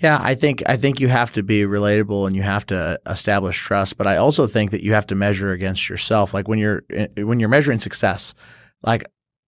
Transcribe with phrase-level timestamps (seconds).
[0.00, 3.58] Yeah, I think I think you have to be relatable and you have to establish
[3.58, 6.32] trust, but I also think that you have to measure against yourself.
[6.32, 8.32] Like when you're eh, when you're measuring success,
[8.82, 9.04] like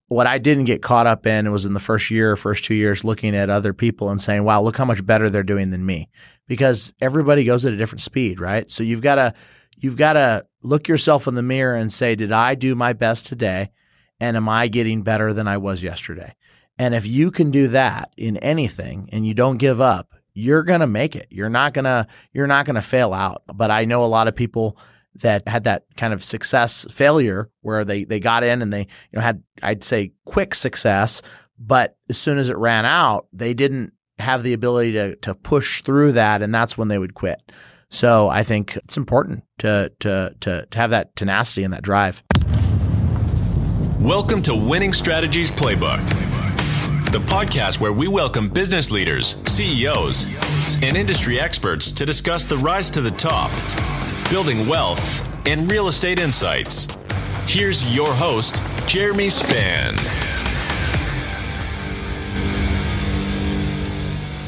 [0.09, 3.03] what I didn't get caught up in was in the first year, first two years,
[3.03, 6.11] looking at other people and saying, "Wow, look how much better they're doing than me,"
[6.47, 8.71] because everybody goes at a different speed, right?
[8.71, 9.33] So you've got to
[9.79, 13.27] you've got to look yourself in the mirror and say, "Did I do my best
[13.27, 13.71] today?"
[14.21, 16.35] And am I getting better than I was yesterday?
[16.79, 20.81] And if you can do that in anything and you don't give up, you're going
[20.81, 21.27] to make it.
[21.31, 23.43] You're not going to you're not going to fail out.
[23.53, 24.79] But I know a lot of people
[25.17, 28.87] that had that kind of success failure where they they got in and they you
[29.15, 31.23] know had I'd say quick success,
[31.59, 35.83] but as soon as it ran out, they didn't have the ability to to push
[35.83, 37.53] through that and that's when they would quit.
[37.91, 42.23] So I think it's important to to to, to have that tenacity and that drive.
[44.01, 46.32] Welcome to Winning Strategies Playbook
[47.13, 50.27] the podcast where we welcome business leaders, CEOs,
[50.83, 53.51] and industry experts to discuss the rise to the top,
[54.31, 55.07] building wealth,
[55.47, 56.89] and real estate insights.
[57.47, 59.95] Here's your host, Jeremy Span.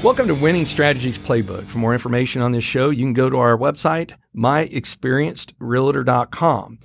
[0.03, 1.67] Welcome to Winning Strategies Playbook.
[1.67, 6.78] For more information on this show, you can go to our website, myexperiencedrealtor.com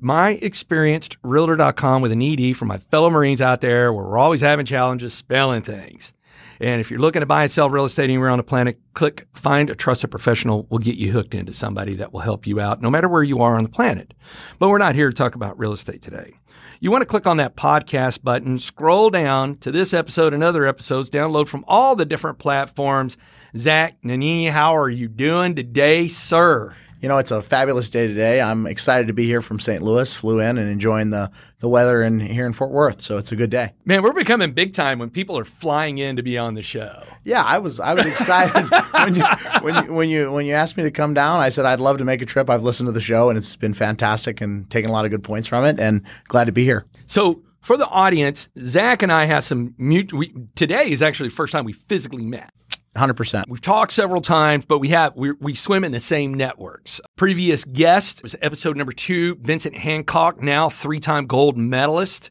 [0.00, 5.14] myexperiencedrealtor.com with an ED for my fellow Marines out there where we're always having challenges
[5.14, 6.12] spelling things.
[6.60, 9.26] And if you're looking to buy and sell real estate anywhere on the planet, click
[9.34, 10.66] find a trusted professional.
[10.70, 13.38] We'll get you hooked into somebody that will help you out no matter where you
[13.38, 14.14] are on the planet.
[14.58, 16.34] But we're not here to talk about real estate today.
[16.80, 20.66] You want to click on that podcast button, scroll down to this episode and other
[20.66, 23.16] episodes, download from all the different platforms.
[23.56, 26.74] Zach Nanini, how are you doing today, sir?
[27.04, 28.40] You know, it's a fabulous day today.
[28.40, 29.82] I'm excited to be here from St.
[29.82, 30.14] Louis.
[30.14, 33.02] Flew in and enjoying the the weather in here in Fort Worth.
[33.02, 33.74] So it's a good day.
[33.84, 37.02] Man, we're becoming big time when people are flying in to be on the show.
[37.22, 39.24] Yeah, I was I was excited when you
[39.60, 41.40] when you when you when you asked me to come down.
[41.40, 42.48] I said I'd love to make a trip.
[42.48, 45.22] I've listened to the show and it's been fantastic and taken a lot of good
[45.22, 45.78] points from it.
[45.78, 46.86] And glad to be here.
[47.04, 50.10] So for the audience, Zach and I have some mute.
[50.14, 52.50] We, today is actually the first time we physically met.
[52.96, 53.48] Hundred percent.
[53.48, 57.00] We've talked several times, but we have we, we swim in the same networks.
[57.16, 62.30] Previous guest was episode number two, Vincent Hancock, now three time gold medalist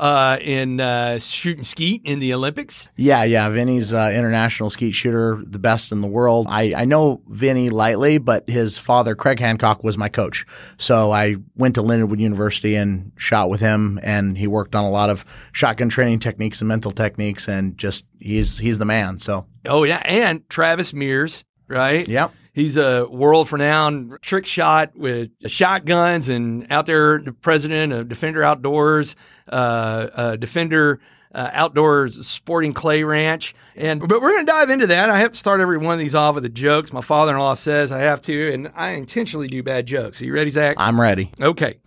[0.00, 2.88] uh, in uh, shoot and skeet in the Olympics.
[2.96, 3.48] Yeah, yeah.
[3.50, 6.46] Vinny's uh, international skeet shooter, the best in the world.
[6.48, 10.46] I, I know Vinny lightly, but his father, Craig Hancock, was my coach.
[10.78, 14.90] So I went to Lindenwood University and shot with him, and he worked on a
[14.90, 19.18] lot of shotgun training techniques and mental techniques, and just he's he's the man.
[19.18, 19.46] So.
[19.66, 22.06] Oh yeah, and Travis Mears, right?
[22.06, 22.32] Yep.
[22.52, 28.42] He's a world renowned trick shot with shotguns and out there, the president of Defender
[28.42, 29.14] Outdoors,
[29.48, 31.00] uh, uh, Defender
[31.32, 33.54] uh, Outdoors Sporting Clay Ranch.
[33.76, 35.10] And but we're going to dive into that.
[35.10, 36.92] I have to start every one of these off with the jokes.
[36.92, 40.20] My father in law says I have to, and I intentionally do bad jokes.
[40.20, 40.76] Are you ready, Zach?
[40.78, 41.30] I'm ready.
[41.40, 41.78] Okay.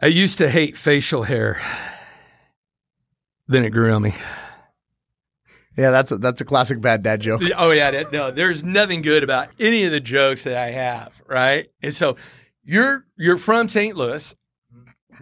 [0.00, 1.60] I used to hate facial hair.
[3.48, 4.14] Then it grew on me.
[5.76, 7.42] Yeah, that's a, that's a classic bad dad joke.
[7.56, 11.68] Oh yeah, no, there's nothing good about any of the jokes that I have, right?
[11.82, 12.16] And so
[12.64, 13.96] you're you're from St.
[13.96, 14.34] Louis,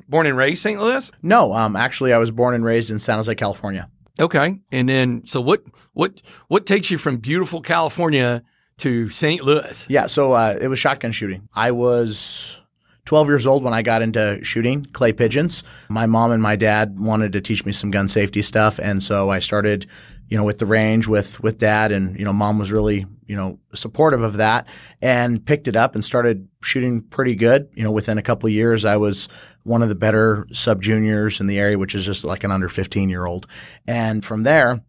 [0.09, 0.81] born and raised St.
[0.81, 1.11] Louis?
[1.23, 3.89] No, um, actually, I was born and raised in San Jose, California.
[4.21, 8.43] Okay, and then so what what what takes you from beautiful California
[8.79, 9.43] to St.
[9.43, 9.87] Louis?
[9.89, 11.49] Yeah, so uh, it was shotgun shooting.
[11.55, 12.61] I was
[13.07, 15.65] 12 years old when I got into shooting clay pigeons.
[15.89, 19.31] My mom and my dad wanted to teach me some gun safety stuff, and so
[19.31, 19.87] I started
[20.33, 23.37] you know, with the range with with dad, and you know, mom was really you
[23.37, 24.67] know supportive of that,
[25.03, 27.69] and picked it up and started shooting pretty good.
[27.75, 29.29] You know, within a couple years, I was
[29.65, 32.71] one of the better sub juniors in the area, which is just like an under
[32.71, 33.47] fifteen year old,
[33.87, 34.83] and from there,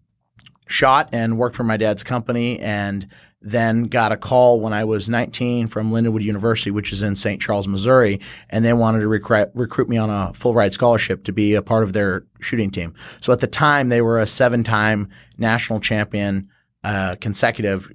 [0.65, 3.09] shot and worked for my dad's company and
[3.43, 7.41] then got a call when I was 19 from Lindenwood University, which is in St.
[7.41, 11.33] Charles, Missouri, and they wanted to recruit, recruit me on a full ride scholarship to
[11.33, 12.93] be a part of their shooting team.
[13.19, 16.49] So at the time, they were a seven time national champion,
[16.85, 17.91] uh, consecutive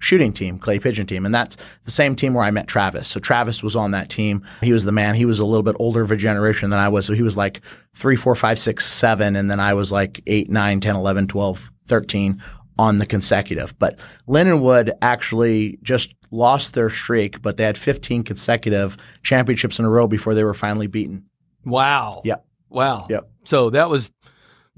[0.00, 1.24] shooting team, clay pigeon team.
[1.24, 3.08] And that's the same team where I met Travis.
[3.08, 4.42] So Travis was on that team.
[4.62, 5.14] He was the man.
[5.14, 7.06] He was a little bit older of a generation than I was.
[7.06, 7.60] So he was like
[7.94, 9.36] three, four, five, six, seven.
[9.36, 12.42] And then I was like eight, nine, 10, 11, 12, 13
[12.80, 13.78] on the consecutive.
[13.78, 19.90] But Lindenwood actually just lost their streak, but they had 15 consecutive championships in a
[19.90, 21.26] row before they were finally beaten.
[21.62, 22.22] Wow.
[22.24, 22.42] Yep.
[22.70, 23.06] Wow.
[23.10, 23.28] Yep.
[23.44, 24.10] So that was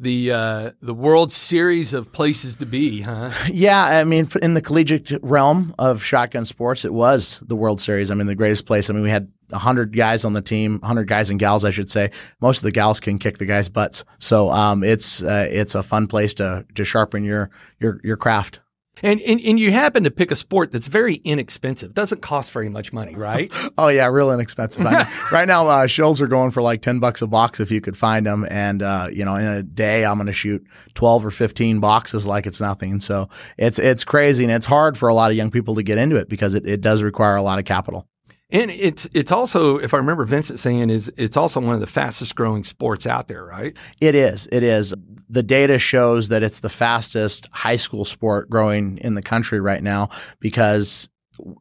[0.03, 3.31] the uh, the World Series of places to be, huh?
[3.53, 8.11] Yeah, I mean, in the collegiate realm of shotgun sports, it was the World Series.
[8.11, 8.91] I mean, the greatest place.
[8.91, 11.91] I mean, we had 100 guys on the team, 100 guys and gals, I should
[11.91, 12.11] say.
[12.41, 14.05] Most of the gals can kick the guys' butts.
[14.19, 18.61] So um, it's uh, it's a fun place to to sharpen your your your craft.
[19.03, 21.95] And, and and you happen to pick a sport that's very inexpensive.
[21.95, 23.53] Doesn't cost very much money, right?
[23.79, 24.87] oh yeah, real inexpensive.
[24.87, 27.71] I mean, right now, uh, shells are going for like ten bucks a box if
[27.71, 28.47] you could find them.
[28.49, 30.65] And uh, you know, in a day, I'm going to shoot
[30.95, 33.01] twelve or fifteen boxes like it's nothing.
[33.01, 33.29] So
[33.59, 36.17] it's it's crazy, and it's hard for a lot of young people to get into
[36.17, 38.07] it because it, it does require a lot of capital.
[38.53, 41.87] And it's it's also, if I remember Vincent saying, is it's also one of the
[41.87, 43.75] fastest growing sports out there, right?
[44.01, 44.47] It is.
[44.53, 44.95] It is.
[45.31, 49.83] The data shows that it's the fastest high school sport growing in the country right
[49.83, 51.09] now because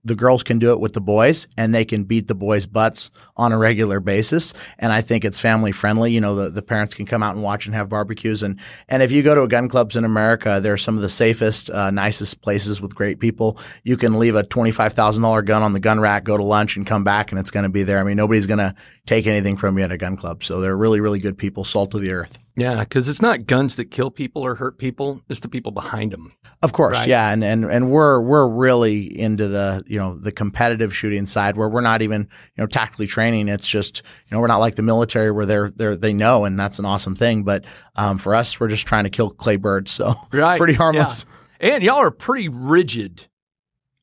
[0.04, 3.12] the girls can do it with the boys and they can beat the boys' butts
[3.36, 4.54] on a regular basis.
[4.80, 6.12] And I think it's family friendly.
[6.12, 8.44] You know, the, the parents can come out and watch and have barbecues.
[8.44, 11.69] And, and if you go to gun clubs in America, they're some of the safest,
[11.69, 13.57] uh, nicest places with great people.
[13.83, 17.04] You can leave a $25,000 gun on the gun rack, go to lunch and come
[17.04, 18.00] back and it's going to be there.
[18.00, 18.75] I mean, nobody's going to
[19.06, 20.44] take anything from you at a gun club.
[20.44, 22.41] So they're really, really good people, salt of the earth.
[22.56, 26.12] Yeah, because it's not guns that kill people or hurt people; it's the people behind
[26.12, 26.33] them.
[26.62, 27.07] Of course, Right.
[27.07, 31.56] yeah, and, and and we're we're really into the you know the competitive shooting side
[31.56, 33.48] where we're not even you know tactically training.
[33.48, 36.59] It's just you know we're not like the military where they're they they know, and
[36.59, 37.44] that's an awesome thing.
[37.44, 37.63] But
[37.95, 40.57] um, for us, we're just trying to kill clay birds, so Right.
[40.57, 41.25] pretty harmless.
[41.62, 41.68] Yeah.
[41.75, 43.27] And y'all are pretty rigid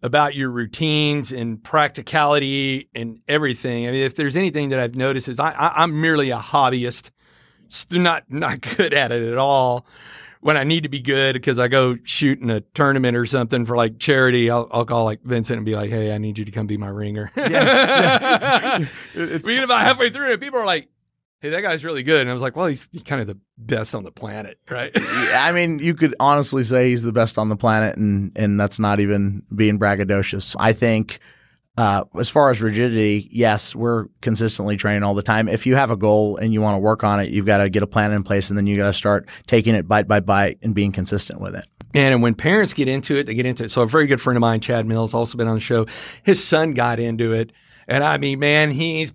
[0.00, 3.86] about your routines and practicality and everything.
[3.88, 7.10] I mean, if there's anything that I've noticed is I, I I'm merely a hobbyist,
[7.90, 9.86] not not good at it at all.
[10.40, 13.66] When I need to be good because I go shoot in a tournament or something
[13.66, 16.44] for like charity, I'll, I'll call like Vincent and be like, "Hey, I need you
[16.44, 18.86] to come be my ringer." yeah.
[19.14, 20.88] It's we get about halfway through and people are like,
[21.40, 23.36] "Hey, that guy's really good," and I was like, "Well, he's, he's kind of the
[23.56, 27.36] best on the planet, right?" Yeah, I mean, you could honestly say he's the best
[27.36, 30.54] on the planet, and and that's not even being braggadocious.
[30.56, 31.18] I think,
[31.78, 35.48] uh, as far as rigidity, yes, we're consistently training all the time.
[35.48, 37.70] If you have a goal and you want to work on it, you've got to
[37.70, 40.18] get a plan in place, and then you got to start taking it bite by
[40.18, 41.64] bite and being consistent with it.
[41.94, 43.70] And, and when parents get into it, they get into it.
[43.70, 45.86] So a very good friend of mine, Chad Mills, also been on the show.
[46.24, 47.52] His son got into it,
[47.86, 49.12] and I mean, man, he's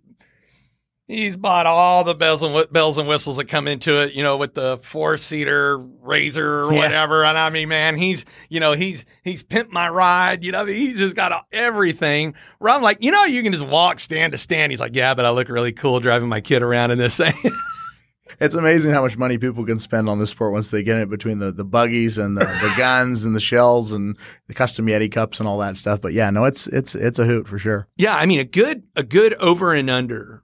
[1.07, 4.13] he's bought all the bells and whi- bells and whistles that come into it.
[4.13, 6.79] You know, with the four seater razor or Yeah.
[6.79, 7.25] whatever.
[7.25, 10.43] And I mean, man, he's you know he's he's pimped my ride.
[10.43, 12.33] You know, he's just got a- everything.
[12.59, 14.71] Where I'm like, you know, you can just walk stand to stand.
[14.71, 17.33] He's like, yeah, but I look really cool driving my kid around in this thing.
[18.39, 21.09] It's amazing how much money people can spend on this sport once they get it
[21.09, 24.17] between the, the buggies and the, the guns and the shells and
[24.47, 26.01] the custom Yeti cups and all that stuff.
[26.01, 27.87] But yeah, no, it's it's it's a hoot for sure.
[27.95, 30.43] Yeah, I mean a good a good over and under.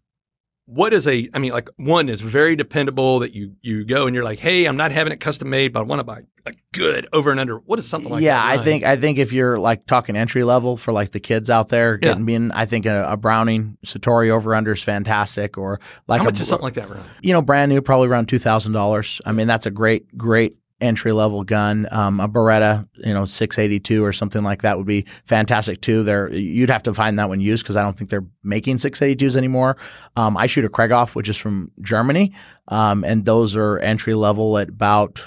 [0.72, 1.28] What is a?
[1.34, 4.66] I mean, like one is very dependable that you you go and you're like, hey,
[4.66, 7.40] I'm not having it custom made, but I want to buy a good over and
[7.40, 7.58] under.
[7.58, 8.26] What is something like that?
[8.26, 8.44] yeah.
[8.46, 11.70] I think I think if you're like talking entry level for like the kids out
[11.70, 12.10] there Yeah.
[12.10, 15.58] getting being, I think a, a Browning Citori over under is fantastic.
[15.58, 17.02] Or like how a is something like that run?
[17.22, 19.22] you know brand new, probably around two thousand dollars.
[19.26, 21.88] I mean that's a great great entry level gun.
[21.92, 25.82] Um, a Beretta, you know, six eighty two or something like that would be fantastic
[25.82, 26.04] too.
[26.04, 29.02] There you'd have to find that one used because I don't think they're making six
[29.02, 29.78] eighty twos anymore.
[30.16, 32.34] Um, I shoot a Krieghoff, which is from Germany,
[32.68, 35.22] um, and those are entry level at about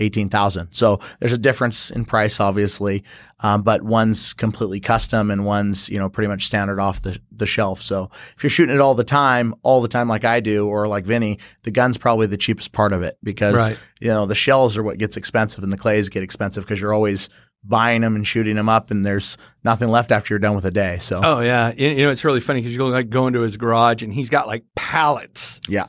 [0.00, 0.72] eighteen thousand.
[0.72, 3.04] So there's a difference in price, obviously,
[3.40, 7.46] um, but one's completely custom and one's you know pretty much standard off the the
[7.46, 7.80] shelf.
[7.82, 10.88] So if you're shooting it all the time, all the time like I do, or
[10.88, 13.78] like Vinny, the gun's probably the cheapest part of it because Right.
[14.00, 16.92] you know the shells are what gets expensive and the clays get expensive because you're
[16.94, 17.28] always
[17.62, 20.70] buying them and shooting them up and there's nothing left after you're done with a
[20.70, 20.98] day.
[21.00, 23.40] So Oh yeah, you, you know it's really funny because you go like go into
[23.40, 25.88] his garage and he's got like pallets, yeah.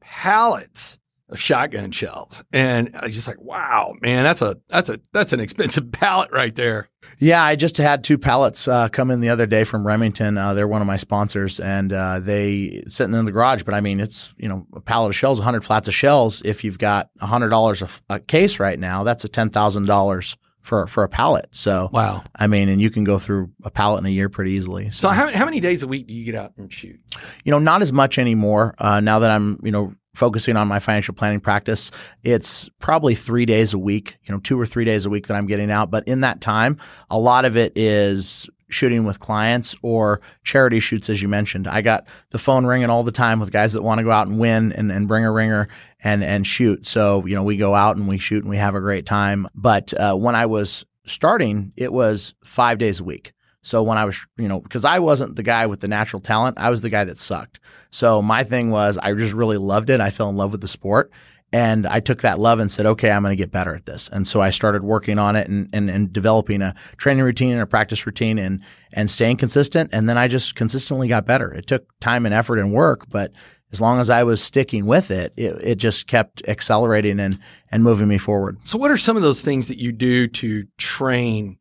[0.00, 5.00] pallets of shotgun shells, and I was just like, wow, man, that's a that's a
[5.12, 6.88] that's an expensive pallet right there.
[7.18, 10.38] Yeah, I just had two pallets uh, come in the other day from Remington.
[10.38, 13.62] Uh, they're one of my sponsors, and uh, they sitting in the garage.
[13.64, 16.42] But I mean, it's you know a pallet of shells, hundred flats of shells.
[16.44, 19.86] If you've got hundred dollars a f- a case right now, that's a ten thousand
[19.86, 21.46] dollars for for a pallet.
[21.52, 22.24] So Wow.
[22.34, 24.90] I mean, and you can go through a pallet in a year pretty easily.
[24.90, 26.98] So how how many days a week do you get out and shoot?
[27.44, 28.74] you know, not as much anymore.
[28.78, 31.90] Uh, now that I'm, you know, focusing on my financial planning practice,
[32.22, 35.36] it's probably three days a week, you know, two or three days a week that
[35.36, 35.90] I'm getting out.
[35.90, 36.78] But in that time,
[37.10, 41.68] a lot of it is shooting with clients or charity shoots, as you mentioned.
[41.68, 44.26] I got the phone ringing all the time with guys that want to go out
[44.26, 45.68] and win and, and bring a ringer
[46.02, 46.86] and, and shoot.
[46.86, 49.46] So, you know, we go out and we shoot and we have a great time.
[49.54, 53.32] But uh, when I was starting, it was five days a week.
[53.66, 56.56] So when I was, you know, because I wasn't the guy with the natural talent,
[56.56, 57.58] I was the guy that sucked.
[57.90, 60.00] So my thing was, I just really loved it.
[60.00, 61.10] I fell in love with the sport.
[61.52, 64.08] And I took that love and said, okay, I'm going to get better at this.
[64.08, 67.60] And so I started working on it and, and, and developing a training routine and
[67.60, 69.90] a practice routine and, and staying consistent.
[69.92, 71.52] And then I just consistently got better.
[71.52, 73.32] It took time and effort and work, but
[73.72, 77.40] as long as I was sticking with it, it, it just kept accelerating and,
[77.72, 78.58] and moving me forward.
[78.62, 81.58] So, what are some of those things that you do to train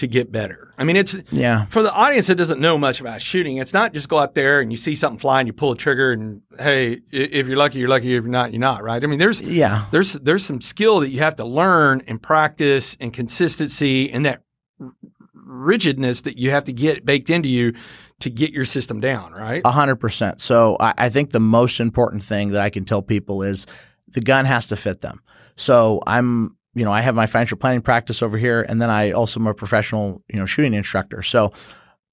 [0.00, 0.74] to get better?
[0.76, 1.66] I mean, it's Yeah.
[1.66, 3.56] for the audience that doesn't know much about shooting.
[3.58, 5.76] It's not just go out there and you see something fly and you pull a
[5.76, 8.14] trigger and hey, if you're lucky, you're lucky.
[8.16, 8.82] If you're not, you're not.
[8.82, 9.02] Right?
[9.02, 9.84] I mean, there's Yeah.
[9.90, 14.42] there's there's some skill that you have to learn and practice and consistency and that
[14.80, 14.92] r-
[15.34, 17.74] rigidness that you have to get baked into you
[18.20, 19.32] to get your system down.
[19.32, 19.62] Right?
[19.64, 20.40] A hundred percent.
[20.40, 23.66] So I, I think the most important thing that I can tell people is
[24.08, 25.20] the gun has to fit them.
[25.56, 29.12] So I'm, you know, I have my financial planning practice over here, and then I
[29.12, 31.22] also am a professional, you know, shooting instructor.
[31.22, 31.52] So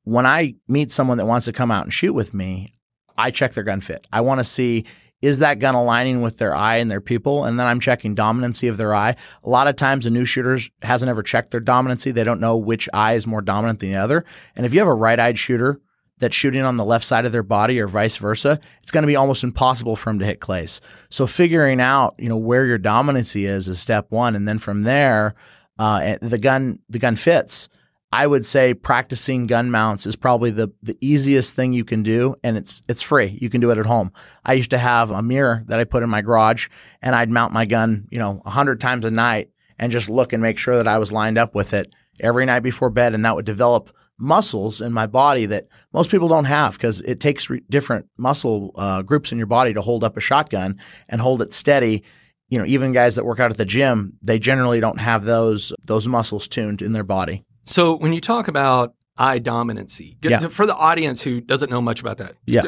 [0.03, 2.69] when I meet someone that wants to come out and shoot with me,
[3.17, 4.07] I check their gun fit.
[4.11, 4.85] I want to see
[5.21, 8.69] is that gun aligning with their eye and their pupil, and then I'm checking dominancy
[8.69, 9.15] of their eye.
[9.43, 12.13] A lot of times, a new shooter hasn't ever checked their dominancy.
[12.13, 14.25] They don't know which eye is more dominant than the other.
[14.55, 15.81] And if you have a right-eyed shooter
[16.19, 19.07] that's shooting on the left side of their body or vice versa, it's going to
[19.07, 20.81] be almost impossible for them to hit clays.
[21.09, 24.83] So figuring out, you know, where your dominancy is is step one, and then from
[24.83, 25.35] there,
[25.79, 27.69] uh, the gun the gun fits.
[28.09, 32.35] I would say practicing gun mounts is probably the the easiest thing you can do,
[32.43, 33.37] and it's it's free.
[33.39, 34.11] You can do it at home.
[34.45, 36.69] I used to have a mirror that I put in my garage,
[37.01, 40.31] and I'd mount my gun, you know, a hundred times a night, and just look
[40.31, 43.25] and make sure that I was lined up with it every night before bed, and
[43.25, 47.49] that would develop muscles in my body that most people don't have because it takes
[47.49, 50.77] re- different muscle uh, groups in your body to hold up a shotgun
[51.09, 52.03] and hold it steady.
[52.49, 55.73] You know, even guys that work out at the gym, they generally don't have those
[55.85, 57.43] those muscles tuned in their body.
[57.65, 60.47] So when you talk about eye dominancy, Yeah.
[60.47, 62.63] for the audience who doesn't know much about that, Yeah.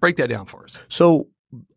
[0.00, 0.76] break that down for us.
[0.88, 1.28] So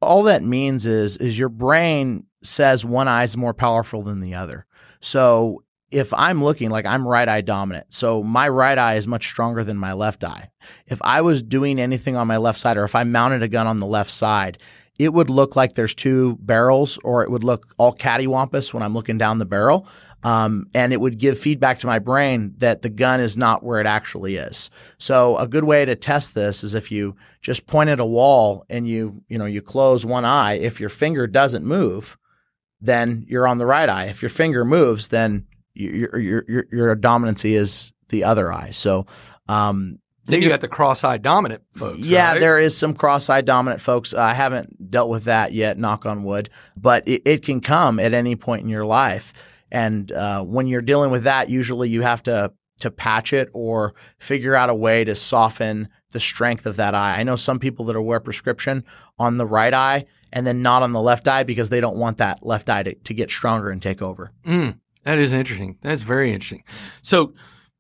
[0.02, 4.34] all that means is is your brain says one eye is more powerful than the
[4.34, 4.66] other.
[5.00, 5.64] So
[5.94, 9.64] if I'm looking like I'm right eye dominant, so my right eye is much stronger
[9.64, 10.50] than my left eye.
[10.88, 13.68] If I was doing anything on my left side or if I mounted a gun
[13.68, 14.58] on the left side,
[14.98, 18.94] it would look like there's two barrels or it would look all cattywampus when I'm
[18.94, 19.88] looking down the barrel.
[20.24, 23.80] Um, and it would give feedback to my brain that the gun is not where
[23.80, 24.70] it actually is.
[24.98, 28.66] So a good way to test this is if you just point at a wall
[28.70, 30.54] and you, you know, you close one eye.
[30.54, 32.18] If your finger doesn't move,
[32.80, 34.06] then you're on the right eye.
[34.06, 38.72] If your finger moves, then your your your, your dominancy is the other eye.
[38.72, 39.06] So,
[39.48, 42.00] um, Then you got the cross-eyed dominant folks.
[42.00, 42.40] yeah, right?
[42.40, 44.14] there is some cross-eyed dominant folks.
[44.14, 46.50] I haven't dealt with that yet, knock on wood,
[46.80, 49.34] but it, it can come at any point in your life.
[49.72, 53.94] And uh, when you're dealing with that, usually you have to to patch it or
[54.18, 57.18] figure out a way to soften the strength of that eye.
[57.20, 58.84] I know some people that wear prescription
[59.18, 62.18] on the right eye and then not on the left eye because they don't want
[62.18, 64.32] that left eye to, to get stronger and take over.
[64.46, 65.78] Mm, that is interesting.
[65.82, 66.64] That's very interesting.
[67.02, 67.34] So,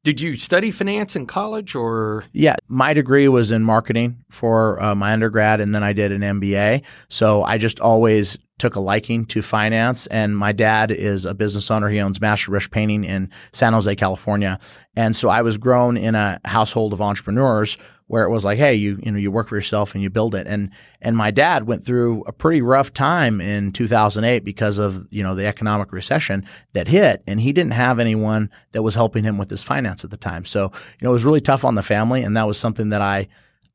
[0.03, 2.25] did you study finance in college or?
[2.33, 6.21] Yeah, my degree was in marketing for uh, my undergrad, and then I did an
[6.21, 6.83] MBA.
[7.07, 10.07] So I just always took a liking to finance.
[10.07, 11.89] And my dad is a business owner.
[11.89, 14.57] He owns Master Brush Painting in San Jose, California.
[14.95, 17.77] And so I was grown in a household of entrepreneurs
[18.07, 20.33] where it was like, hey, you you know you work for yourself and you build
[20.33, 20.47] it.
[20.47, 25.23] And and my dad went through a pretty rough time in 2008 because of you
[25.23, 29.37] know the economic recession that hit, and he didn't have anyone that was helping him
[29.37, 30.45] with his finance at the time.
[30.45, 33.01] So you know it was really tough on the family, and that was something that
[33.01, 33.27] I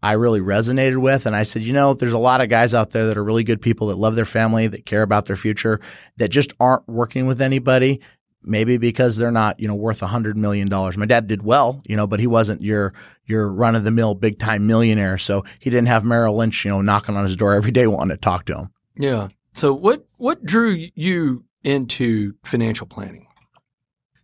[0.03, 1.27] I really resonated with.
[1.27, 3.45] And I said, you know, there's a lot of guys out there that are really
[3.45, 5.81] good people that love their family, that care about their future,
[6.19, 8.01] that just aren't working with anybody.
[8.45, 10.97] Maybe because they're not, you know, worth a hundred million dollars.
[10.97, 12.95] My dad did well, you know, but he wasn't your
[13.27, 15.19] your run of the mill big time millionaire.
[15.19, 18.17] So he didn't have Merrill Lynch, you know, knocking on his door every day wanting
[18.17, 18.69] to talk to him.
[18.97, 19.29] Yeah.
[19.55, 23.27] So, what what drew you into financial planning?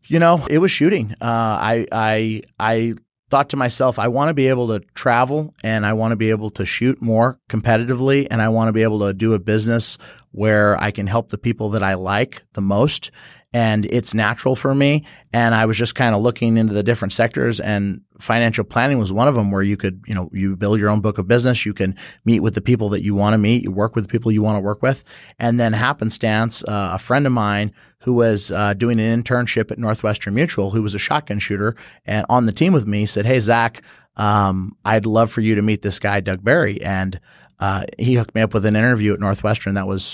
[0.06, 1.12] You know, it was shooting.
[1.20, 2.94] Uh, I I I
[3.34, 6.30] thought to myself, I want to be able to travel and I want to be
[6.30, 9.98] able to shoot more competitively and I want to be able to do a business
[10.30, 13.10] where I can help the people that I like the most.
[13.54, 15.06] And it's natural for me.
[15.32, 19.12] And I was just kind of looking into the different sectors and financial planning was
[19.12, 21.64] one of them where you could, you know, you build your own book of business.
[21.64, 23.62] You can meet with the people that you want to meet.
[23.62, 25.04] You work with the people you want to work with.
[25.38, 29.78] And then happenstance, uh, a friend of mine who was uh, doing an internship at
[29.78, 33.38] Northwestern Mutual, who was a shotgun shooter and on the team with me said, Hey,
[33.38, 33.82] Zach,
[34.16, 36.82] um, I'd love for you to meet this guy, Doug Barry.
[36.82, 37.20] And
[37.60, 39.74] uh, he hooked me up with an interview at Northwestern.
[39.74, 40.04] That was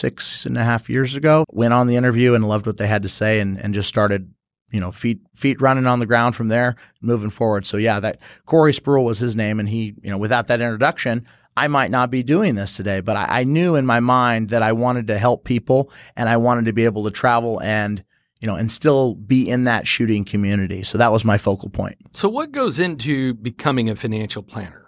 [0.00, 1.44] six and a half years ago.
[1.50, 4.32] Went on the interview and loved what they had to say and, and just started,
[4.72, 7.66] you know, feet feet running on the ground from there, moving forward.
[7.66, 11.26] So yeah, that Corey Spruill was his name, and he, you know, without that introduction,
[11.56, 13.00] I might not be doing this today.
[13.00, 16.36] But I, I knew in my mind that I wanted to help people and I
[16.38, 18.04] wanted to be able to travel and
[18.40, 20.82] you know, and still be in that shooting community.
[20.82, 21.98] So that was my focal point.
[22.12, 24.79] So, what goes into becoming a financial planner?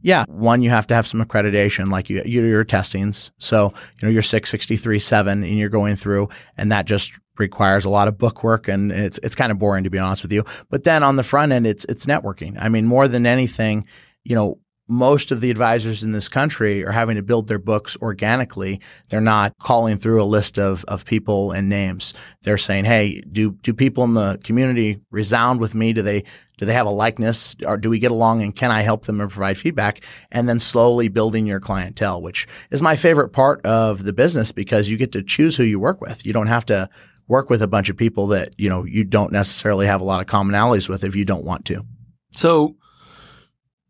[0.00, 3.32] Yeah, one you have to have some accreditation, like you your testings.
[3.38, 7.12] So you know you're six sixty three seven, and you're going through, and that just
[7.38, 10.22] requires a lot of book work, and it's it's kind of boring to be honest
[10.22, 10.44] with you.
[10.70, 12.56] But then on the front end, it's it's networking.
[12.60, 13.86] I mean, more than anything,
[14.24, 14.58] you know,
[14.88, 18.80] most of the advisors in this country are having to build their books organically.
[19.10, 22.14] They're not calling through a list of, of people and names.
[22.42, 25.92] They're saying, Hey, do, do people in the community resound with me?
[25.92, 26.24] Do they,
[26.56, 29.20] do they have a likeness or do we get along and can I help them
[29.20, 30.02] and provide feedback?
[30.32, 34.88] And then slowly building your clientele, which is my favorite part of the business because
[34.88, 36.24] you get to choose who you work with.
[36.24, 36.88] You don't have to
[37.28, 40.20] work with a bunch of people that, you know, you don't necessarily have a lot
[40.20, 41.84] of commonalities with if you don't want to.
[42.30, 42.76] So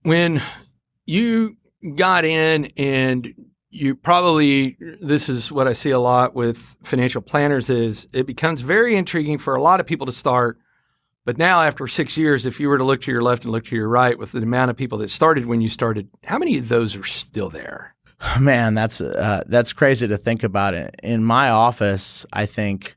[0.02, 0.42] when
[1.08, 1.56] you
[1.96, 3.32] got in and
[3.70, 8.60] you probably this is what I see a lot with financial planners is it becomes
[8.60, 10.58] very intriguing for a lot of people to start.
[11.24, 13.66] But now after six years, if you were to look to your left and look
[13.66, 16.58] to your right with the amount of people that started when you started, how many
[16.58, 17.94] of those are still there?
[18.40, 20.94] Man, that's uh, that's crazy to think about it.
[21.02, 22.96] In my office, I think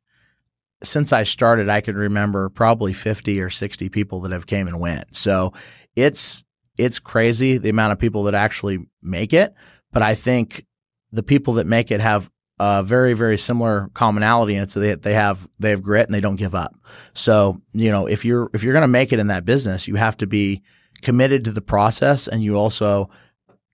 [0.84, 4.80] since I started, I can remember probably 50 or 60 people that have came and
[4.80, 5.16] went.
[5.16, 5.54] So
[5.96, 6.44] it's
[6.78, 9.54] it's crazy the amount of people that actually make it.
[9.92, 10.66] But I think
[11.12, 15.14] the people that make it have a very, very similar commonality, and it's they they
[15.14, 16.76] have they have grit and they don't give up.
[17.14, 19.96] So you know if you're if you're going to make it in that business, you
[19.96, 20.62] have to be
[21.02, 23.10] committed to the process, and you also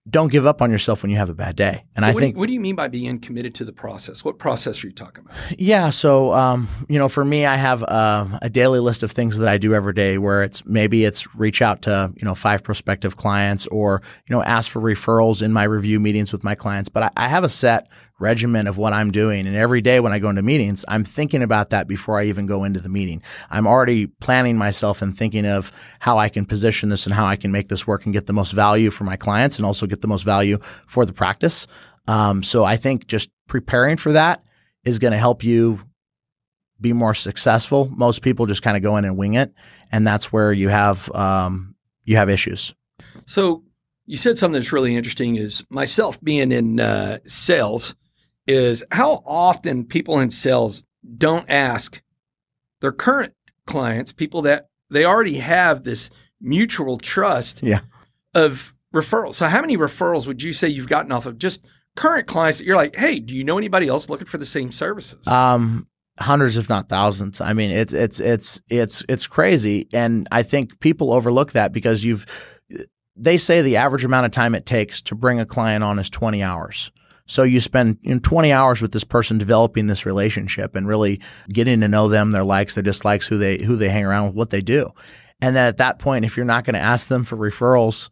[0.10, 1.84] don't give up on yourself when you have a bad day.
[1.96, 3.66] And so I what think do you, what do you mean by being committed to
[3.66, 4.24] the process?
[4.24, 5.60] What process are you talking about?
[5.60, 9.38] Yeah, so um, you know, for me, I have uh, a daily list of things
[9.38, 10.18] that I do every day.
[10.18, 14.42] Where it's maybe it's reach out to you know five prospective clients, or you know
[14.44, 16.90] ask for referrals in my review meetings with my clients.
[16.90, 17.88] But I, I have a set
[18.20, 19.46] regimen of what I'm doing.
[19.46, 22.46] And every day when I go into meetings, I'm thinking about that before I even
[22.46, 23.22] go into the meeting.
[23.50, 27.36] I'm already planning myself and thinking of how I can position this and how I
[27.36, 30.02] can make this work and get the most value for my clients and also get
[30.02, 31.68] the most value for the practice.
[32.08, 34.46] Um, so I think just preparing for that
[34.84, 35.82] is going to help you
[36.80, 37.90] be more successful.
[37.96, 39.54] Most people just kind of go in and wing it,
[39.92, 42.74] and that's where you have um, you have issues.
[43.26, 43.64] So
[44.06, 45.36] you said something that's really interesting.
[45.36, 47.96] Is myself being in uh, sales,
[48.48, 50.84] is how often people in sales
[51.18, 52.02] don't ask
[52.82, 53.34] their current
[53.66, 57.82] clients, people that they already have this mutual trust yeah.
[58.34, 59.36] of referrals.
[59.36, 62.66] So, how many referrals would you say you've gotten off of just current clients that
[62.66, 65.28] you're like, hey, do you know anybody else looking for the same services?
[65.28, 65.88] Um,
[66.20, 67.42] hundreds, if not thousands.
[67.42, 72.04] I mean, it's it's it's it's it's crazy, and I think people overlook that because
[72.04, 72.26] you've.
[73.20, 76.08] They say the average amount of time it takes to bring a client on is
[76.08, 76.92] 20 hours.
[77.28, 81.22] So you spend you know, 20 hours with this person developing this relationship and really
[81.50, 84.36] getting to know them, their likes, their dislikes, who they who they hang around with,
[84.36, 84.92] what they do.
[85.42, 88.10] And then at that point, if you're not going to ask them for referrals,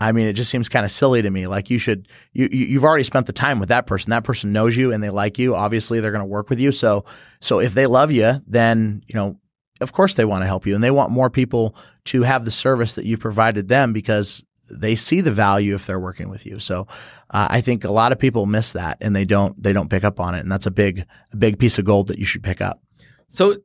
[0.00, 1.46] I mean, it just seems kind of silly to me.
[1.46, 4.10] Like you should, you, you've already spent the time with that person.
[4.10, 5.54] That person knows you and they like you.
[5.54, 6.72] Obviously, they're going to work with you.
[6.72, 7.04] So,
[7.40, 9.38] so if they love you, then you know,
[9.80, 11.74] of course they want to help you, and they want more people
[12.06, 16.00] to have the service that you've provided them because they see the value if they're
[16.00, 16.58] working with you.
[16.58, 16.86] So
[17.30, 20.04] uh, I think a lot of people miss that and they don't they don't pick
[20.04, 22.42] up on it, and that's a big a big piece of gold that you should
[22.42, 22.82] pick up.
[23.28, 23.56] So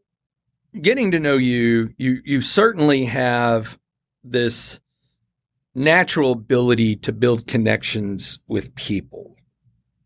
[0.81, 3.79] getting to know you, you you certainly have
[4.23, 4.79] this
[5.73, 9.35] natural ability to build connections with people.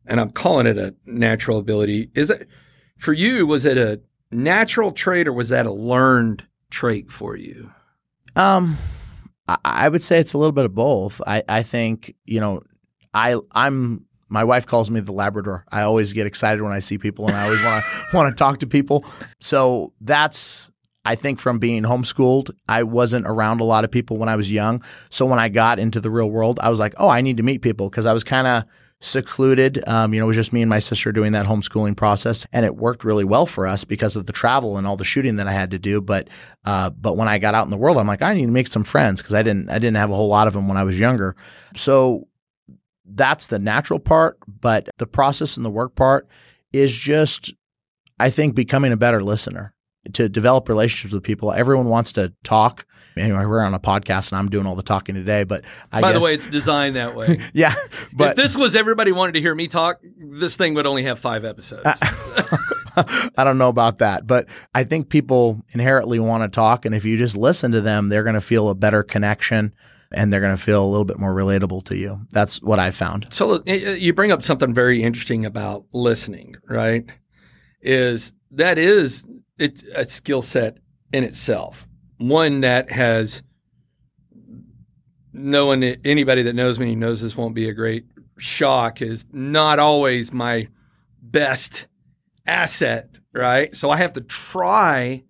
[0.06, 2.10] And I'm calling it a natural ability.
[2.16, 2.48] Is it
[2.98, 7.72] for you was it a natural trait or was that a learned trait for you?
[8.36, 8.78] Um
[9.64, 11.22] I would say it's a little bit of both.
[11.26, 12.62] I, I think, you know,
[13.14, 15.66] I I'm my wife calls me the Labrador.
[15.72, 18.40] I always get excited when I see people and I always want to want to
[18.40, 19.04] talk to people.
[19.40, 20.72] So that's
[21.06, 24.52] I think from being homeschooled, I wasn't around a lot of people when I was
[24.52, 24.84] young.
[25.10, 27.44] So when I got into the real world, I was like, oh, I need to
[27.44, 28.64] meet people because I was kind of
[29.02, 29.82] secluded.
[29.88, 32.66] Um, you know, it was just me and my sister doing that homeschooling process, and
[32.66, 35.48] it worked really well for us because of the travel and all the shooting that
[35.48, 36.02] I had to do.
[36.02, 36.28] But
[36.66, 38.68] uh, but when I got out in the world, I'm like, I need to make
[38.68, 40.84] some friends because I didn't I didn't have a whole lot of them when I
[40.84, 41.36] was younger.
[41.76, 42.28] So
[43.06, 46.28] that's the natural part, but the process and the work part
[46.72, 47.54] is just,
[48.20, 49.74] I think, becoming a better listener
[50.14, 51.52] to develop relationships with people.
[51.52, 52.86] Everyone wants to talk.
[53.18, 56.12] Anyway, we're on a podcast and I'm doing all the talking today, but I By
[56.12, 57.38] guess, the way, it's designed that way.
[57.54, 57.76] yeah,
[58.14, 61.20] but if this was everybody wanted to hear me talk, this thing would only have
[61.20, 61.84] five episodes.
[61.86, 66.86] I don't know about that, but I think people inherently want to talk.
[66.86, 69.74] And if you just listen to them, they're going to feel a better connection
[70.12, 72.22] and they're going to feel a little bit more relatable to you.
[72.32, 73.28] That's what I found.
[73.32, 77.06] so you bring up something very interesting about listening, right?
[77.82, 79.26] Is that is
[79.58, 80.78] it's a skill set
[81.14, 81.88] in itself,
[82.20, 83.42] one that has
[85.34, 88.06] no one, anybody that knows me knows this won't be a great
[88.38, 90.68] shock is not always my
[91.22, 91.88] best
[92.46, 93.76] asset, right?
[93.76, 95.24] So I have to try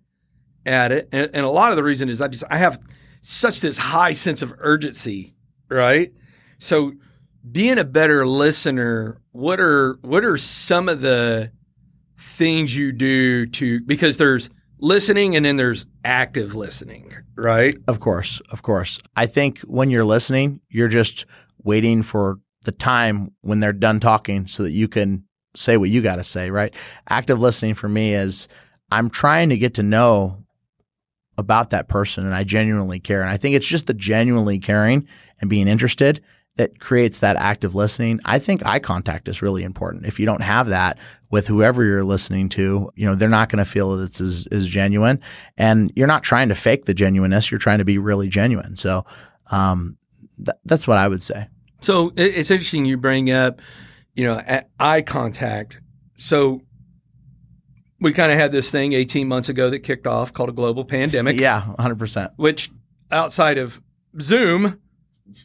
[0.66, 2.78] at it, and, and a lot of the reason is I just I have
[3.22, 5.34] such this high sense of urgency,
[5.68, 6.12] right?
[6.58, 6.92] So
[7.50, 11.52] being a better listener, what are what are some of the
[12.18, 14.50] things you do to because there's
[14.80, 17.76] listening and then there's active listening, right?
[17.86, 18.98] Of course, of course.
[19.16, 21.26] I think when you're listening, you're just
[21.62, 26.00] waiting for the time when they're done talking so that you can say what you
[26.02, 26.74] got to say, right?
[27.08, 28.48] Active listening for me is
[28.90, 30.44] I'm trying to get to know
[31.38, 33.22] about that person and I genuinely care.
[33.22, 35.08] And I think it's just the genuinely caring
[35.40, 36.20] and being interested
[36.56, 38.20] that creates that active listening.
[38.24, 40.06] I think eye contact is really important.
[40.06, 40.98] If you don't have that
[41.30, 44.46] with whoever you're listening to, you know, they're not going to feel that it's as,
[44.52, 45.20] as genuine.
[45.56, 47.50] And you're not trying to fake the genuineness.
[47.50, 48.76] You're trying to be really genuine.
[48.76, 49.06] So,
[49.50, 49.96] um,
[50.36, 51.48] th- that's what I would say.
[51.80, 53.62] So it's interesting you bring up,
[54.14, 54.42] you know,
[54.78, 55.80] eye contact.
[56.18, 56.60] So
[58.00, 60.84] we kind of had this thing 18 months ago that kicked off called a global
[60.84, 61.36] pandemic.
[61.40, 62.32] Yeah, 100%.
[62.36, 62.70] Which
[63.10, 63.80] outside of
[64.20, 64.78] Zoom,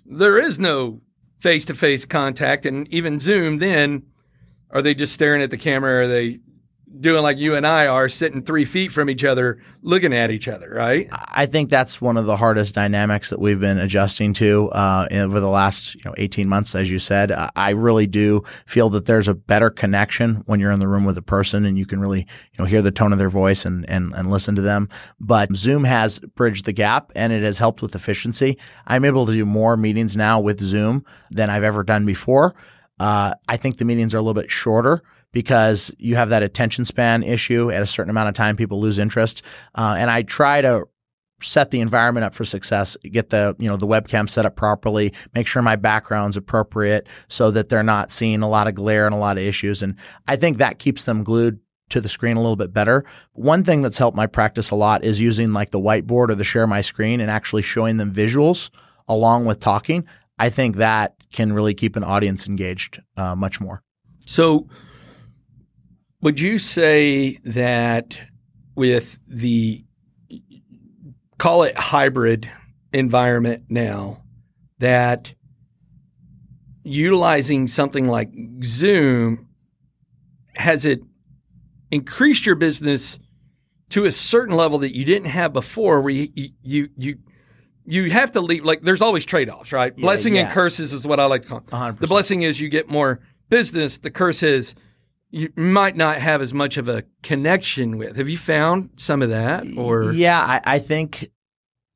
[0.06, 1.02] there is no
[1.39, 2.65] face to face contact.
[2.65, 4.04] And even Zoom, then,
[4.71, 6.04] are they just staring at the camera?
[6.04, 6.39] Are they
[6.99, 10.47] doing like you and I are, sitting three feet from each other, looking at each
[10.47, 11.08] other, right?
[11.12, 15.39] I think that's one of the hardest dynamics that we've been adjusting to uh, over
[15.39, 17.31] the last you know 18 months, as you said.
[17.55, 21.17] I really do feel that there's a better connection when you're in the room with
[21.17, 23.89] a person and you can really you know hear the tone of their voice and
[23.89, 24.89] and, and listen to them.
[25.19, 28.58] But Zoom has bridged the gap and it has helped with efficiency.
[28.88, 32.55] I'm able to do more meetings now with Zoom than I've ever done before.
[32.99, 35.03] Uh, I think the meetings are a little bit shorter
[35.36, 37.69] because you have that attention span issue.
[37.69, 39.41] At a certain amount of time, people lose interest.
[39.76, 40.86] Uh, and I try to
[41.41, 45.13] set the environment up for success, get the, you know, the webcam set up properly,
[45.34, 49.13] make sure my background's appropriate so that they're not seeing a lot of glare and
[49.13, 49.84] a lot of issues.
[49.84, 53.04] And I think that keeps them glued to the screen a little bit better.
[53.34, 56.45] One thing that's helped my practice a lot is using like the whiteboard or the
[56.45, 58.69] share my screen and actually showing them visuals
[59.06, 60.06] along with talking.
[60.39, 63.84] I think that can really keep an audience engaged uh, much more.
[64.26, 64.69] So
[66.25, 68.17] would you say that
[68.73, 69.85] with the
[71.38, 72.49] call it hybrid
[72.91, 74.23] environment now,
[74.79, 75.35] that
[76.83, 78.31] utilizing something like
[78.63, 79.49] Zoom
[80.55, 81.01] has it
[81.91, 83.19] increased your business
[83.89, 86.29] to a certain level that you didn't have before where you
[86.63, 87.19] you you
[87.85, 90.45] you have to leave like there's always trade-offs right yeah, blessing yeah.
[90.45, 91.99] and curses is what i like to call 100%.
[91.99, 94.73] the blessing is you get more business the curse is
[95.36, 98.15] you might not have as much of a connection with.
[98.15, 99.65] Have you found some of that?
[99.78, 101.30] Or yeah, I, I think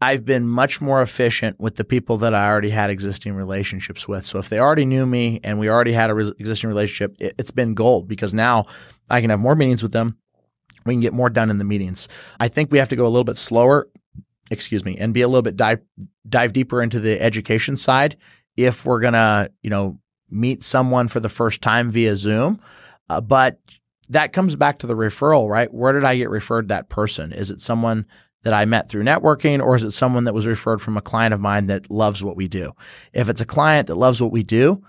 [0.01, 4.25] I've been much more efficient with the people that I already had existing relationships with.
[4.25, 7.33] So if they already knew me and we already had a re- existing relationship, it,
[7.39, 8.65] it's been gold because now
[9.09, 10.17] I can have more meetings with them.
[10.85, 12.09] We can get more done in the meetings.
[12.41, 13.87] I think we have to go a little bit slower,
[14.51, 15.79] excuse me, and be a little bit dive
[16.27, 18.17] dive deeper into the education side
[18.57, 19.97] if we're gonna, you know,
[20.29, 22.59] meet someone for the first time via Zoom.
[23.09, 23.59] Uh, but
[24.09, 25.73] that comes back to the referral, right?
[25.73, 27.31] Where did I get referred that person?
[27.31, 28.05] Is it someone
[28.43, 31.33] that I met through networking or is it someone that was referred from a client
[31.33, 32.73] of mine that loves what we do?
[33.13, 34.83] If it's a client that loves what we do,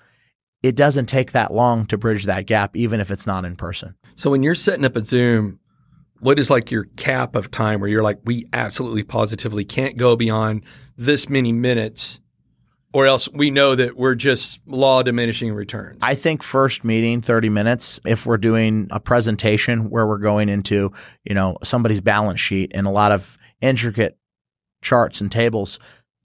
[0.62, 3.94] it doesn't take that long to bridge that gap, even if it's not in person.
[4.14, 5.58] So when you're setting up a Zoom,
[6.20, 10.16] what is like your cap of time where you're like, we absolutely positively can't go
[10.16, 10.62] beyond
[10.96, 12.20] this many minutes
[12.92, 16.00] or else we know that we're just law diminishing returns.
[16.02, 20.92] I think first meeting 30 minutes if we're doing a presentation where we're going into,
[21.24, 24.18] you know, somebody's balance sheet and a lot of intricate
[24.82, 25.78] charts and tables,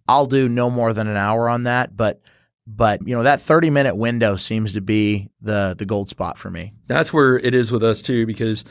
[0.07, 2.21] I'll do no more than an hour on that, but
[2.67, 6.49] but you know that 30 minute window seems to be the the gold spot for
[6.49, 6.73] me.
[6.87, 8.65] That's where it is with us too because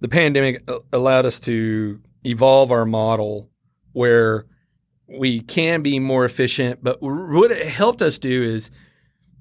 [0.00, 3.48] the pandemic allowed us to evolve our model
[3.92, 4.46] where
[5.08, 6.82] we can be more efficient.
[6.82, 8.70] But what it helped us do is,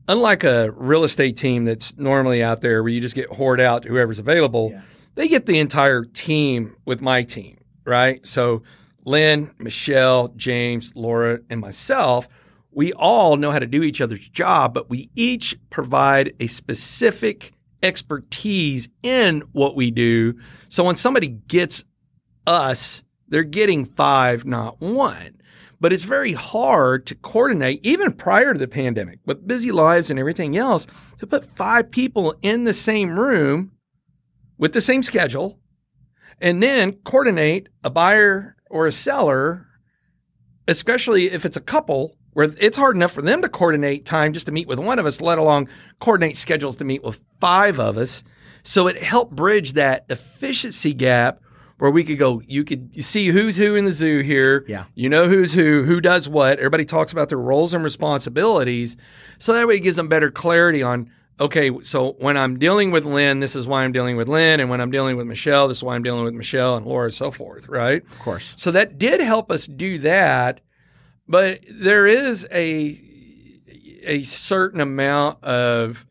[0.08, 3.86] unlike a real estate team that's normally out there where you just get hoard out
[3.86, 4.82] whoever's available, yeah.
[5.16, 8.26] they get the entire team with my team, right?
[8.26, 8.64] So
[9.06, 12.28] Lynn, Michelle, James, Laura, and myself,
[12.72, 17.54] we all know how to do each other's job, but we each provide a specific
[17.82, 20.36] expertise in what we do.
[20.70, 21.86] So when somebody gets
[22.46, 25.38] us, they're getting five, not one.
[25.86, 30.18] But it's very hard to coordinate, even prior to the pandemic, with busy lives and
[30.18, 30.88] everything else,
[31.20, 33.70] to put five people in the same room
[34.58, 35.60] with the same schedule
[36.42, 39.68] and then coordinate a buyer or a seller,
[40.68, 44.48] especially if it's a couple where it's hard enough for them to coordinate time just
[44.48, 45.70] to meet with one of us, let alone
[46.00, 48.24] coordinate schedules to meet with five of us.
[48.64, 51.42] So it helped bridge that efficiency gap
[51.78, 54.64] where we could go, you could see who's who in the zoo here.
[54.68, 54.86] Yeah.
[54.96, 56.58] You know who's who, who does what.
[56.60, 58.96] Everybody talks about their roles and responsibilities.
[59.40, 63.04] So that way it gives them better clarity on, okay, so when I'm dealing with
[63.04, 64.62] Lynn, this is why I'm dealing with Lynn.
[64.62, 67.06] And when I'm dealing with Michelle, this is why I'm dealing with Michelle and Laura
[67.06, 68.04] and so forth, right?
[68.10, 68.54] Of course.
[68.56, 70.62] So that did help us do that.
[71.28, 73.02] But there is a
[74.04, 76.06] a certain amount of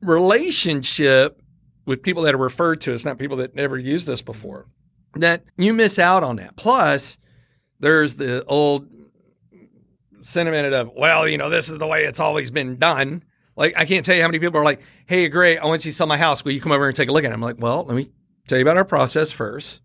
[0.00, 1.42] relationship
[1.86, 4.66] with people that are referred to It's not people that never used this before
[5.20, 6.56] that you miss out on that.
[6.56, 7.18] Plus,
[7.80, 8.88] there's the old
[10.20, 13.24] sentiment of, well, you know, this is the way it's always been done.
[13.56, 15.92] Like, I can't tell you how many people are like, hey, great, I want you
[15.92, 16.44] to sell my house.
[16.44, 17.34] Will you come over and take a look at it?
[17.34, 18.10] I'm like, well, let me
[18.48, 19.80] tell you about our process first.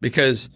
[0.00, 0.50] Because,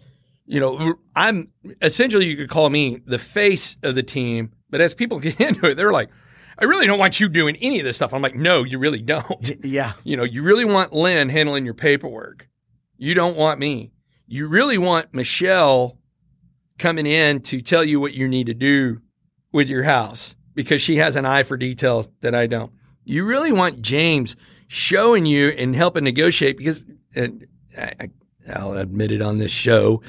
[0.45, 4.51] you know, I'm essentially, you could call me the face of the team.
[4.69, 6.09] But as people get into it, they're like,
[6.57, 8.13] I really don't want you doing any of this stuff.
[8.13, 9.51] I'm like, no, you really don't.
[9.63, 9.93] Yeah.
[10.03, 12.47] You know, you really want Lynn handling your paperwork.
[12.97, 13.91] You don't want me.
[14.27, 15.97] You really want Michelle
[16.77, 19.01] coming in to tell you what you need to do
[19.51, 22.71] with your house because she has an eye for details that I don't.
[23.03, 24.35] You really want James
[24.67, 26.83] showing you and helping negotiate because,
[27.15, 27.45] and
[27.77, 28.09] I,
[28.53, 30.01] I'll admit it on this show,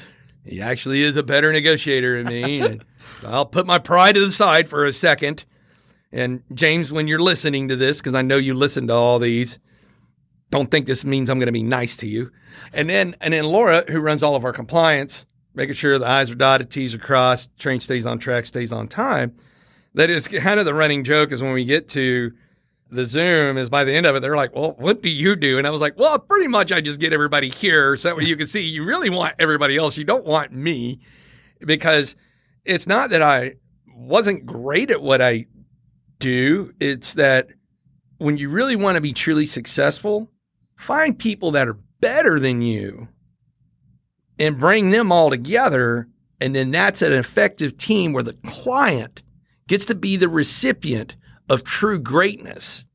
[0.43, 2.61] he actually is a better negotiator than me.
[2.61, 2.83] and
[3.21, 5.45] so I'll put my pride to the side for a second.
[6.11, 9.59] And James, when you're listening to this, because I know you listen to all these,
[10.49, 12.31] don't think this means I'm going to be nice to you.
[12.73, 16.31] And then, and then Laura, who runs all of our compliance, making sure the I's
[16.31, 19.35] are dotted, T's are crossed, train stays on track, stays on time.
[19.93, 22.31] That is kind of the running joke is when we get to
[22.89, 25.57] the Zoom is by the end of it, they're like, well, what do you do?
[25.57, 28.23] And I was like, well, pretty much I just get everybody here so that way
[28.23, 29.97] you can see you really want everybody else.
[29.97, 30.99] You don't want me
[31.59, 32.15] because
[32.63, 33.55] it's not that I
[33.93, 35.47] wasn't great at what I
[36.19, 36.73] do.
[36.79, 37.49] It's that
[38.17, 40.29] when you really want to be truly successful,
[40.75, 43.07] find people that are better than you
[44.39, 46.07] and bring them all together.
[46.39, 49.23] And then that's an effective team where the client
[49.67, 51.15] gets to be the recipient
[51.49, 52.85] of true greatness.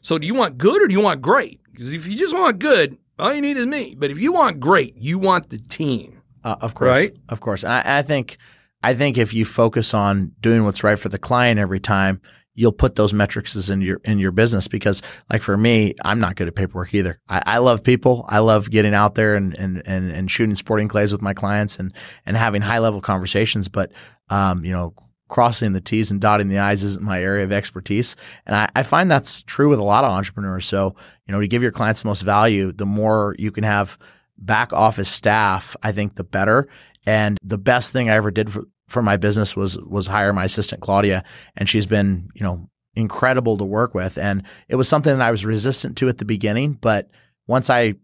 [0.00, 1.60] So do you want good or do you want great?
[1.70, 3.94] Because if you just want good, all you need is me.
[3.96, 6.22] But if you want great, you want the team.
[6.44, 7.16] Uh, of course, Right?
[7.28, 8.36] Of course, and I, I think,
[8.82, 12.20] I think if you focus on doing what's right for the client every time,
[12.58, 14.68] you'll put those metrics in your in your business.
[14.68, 17.20] Because, like for me, I'm not good at paperwork either.
[17.28, 18.24] I, I love people.
[18.28, 21.78] I love getting out there and and and, and shooting sporting clays with my clients
[21.78, 21.92] and
[22.26, 23.68] and having high level conversations.
[23.68, 23.92] But,
[24.28, 24.94] um, you know.
[25.30, 28.16] Crossing the T's and dotting the I's isn't my area of expertise.
[28.46, 30.64] And I, I find that's true with a lot of entrepreneurs.
[30.64, 33.98] So, you know, to give your clients the most value, the more you can have
[34.38, 36.66] back office staff, I think the better.
[37.04, 40.44] And the best thing I ever did for, for my business was was hire my
[40.44, 41.24] assistant Claudia,
[41.56, 44.18] and she's been you know incredible to work with.
[44.18, 47.08] And it was something that I was resistant to at the beginning, but
[47.46, 47.94] once I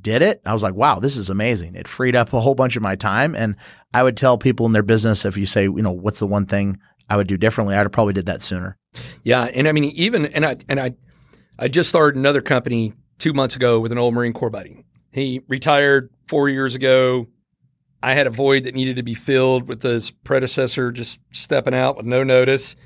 [0.00, 1.74] did it, I was like, wow, this is amazing.
[1.74, 3.34] It freed up a whole bunch of my time.
[3.34, 3.54] And
[3.94, 6.46] I would tell people in their business if you say, you know, what's the one
[6.46, 8.78] thing I would do differently, I'd have probably did that sooner.
[9.24, 10.94] Yeah, and I mean even and I and I
[11.58, 14.84] I just started another company 2 months ago with an old Marine Corps buddy.
[15.12, 17.26] He retired 4 years ago.
[18.02, 21.96] I had a void that needed to be filled with his predecessor just stepping out
[21.96, 22.76] with no notice.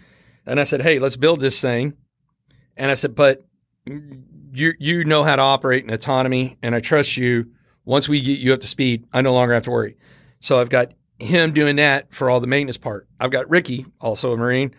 [0.47, 1.95] And I said, "Hey, let's build this thing."
[2.77, 3.45] And I said, "But
[3.87, 7.47] you you know how to operate in autonomy and I trust you.
[7.85, 9.97] Once we get you up to speed, I no longer have to worry."
[10.41, 13.07] So I've got him doing that for all the maintenance part.
[13.21, 14.75] I've got Ricky, also a Marine,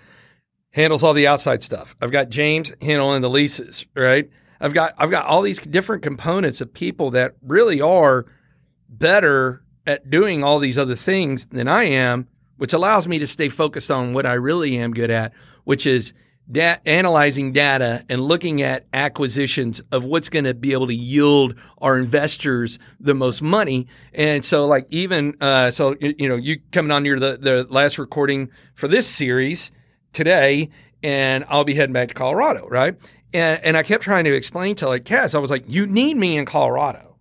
[0.72, 1.96] handles all the outside stuff.
[2.02, 4.30] I've got James handling the leases, right?
[4.60, 8.26] I've got I've got all these different components of people that really are
[8.90, 13.50] better at doing all these other things than I am, which allows me to stay
[13.50, 16.14] focused on what I really am good at, which is
[16.50, 21.56] da- analyzing data and looking at acquisitions of what's going to be able to yield
[21.80, 23.88] our investors the most money.
[24.14, 27.98] And so, like even uh, so, you, know, you coming on your the the last
[27.98, 29.72] recording for this series
[30.14, 30.70] today,
[31.04, 32.96] and I'll be heading back to Colorado, right?
[33.34, 36.18] And and I kept trying to explain to like Cass, I was like, you need
[36.18, 37.15] me in Colorado.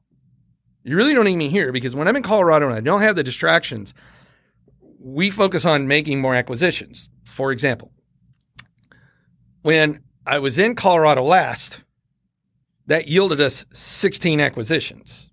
[0.85, 3.17] You really don't need me here because when I'm in Colorado and I don't have
[3.17, 3.95] the distractions,
[5.01, 7.09] we focus on making more acquisitions.
[7.25, 7.91] For example,
[9.63, 11.81] when I was in Colorado last,
[12.87, 15.31] that yielded us 16 acquisitions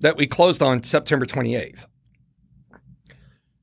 [0.00, 1.86] that we closed on September 28th.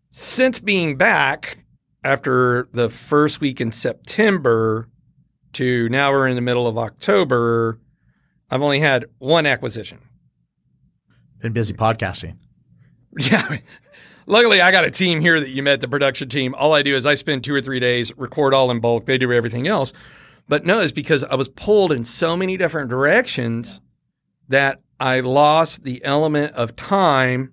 [0.10, 1.66] Since being back
[2.04, 4.90] after the first week in September
[5.54, 7.80] to now we're in the middle of October,
[8.50, 10.00] I've only had one acquisition.
[11.40, 12.38] Been busy podcasting.
[13.18, 13.58] Yeah.
[14.28, 16.54] luckily, I got a team here that you met, the production team.
[16.54, 19.08] All I do is I spend two or three days, record all in bulk.
[19.08, 19.94] They do everything else.
[20.48, 23.82] But no, it's because I was pulled in so many different directions
[24.48, 27.52] that I lost the element of time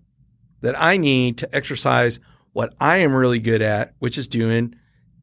[0.61, 2.21] that I need to exercise
[2.53, 4.75] what I am really good at, which is doing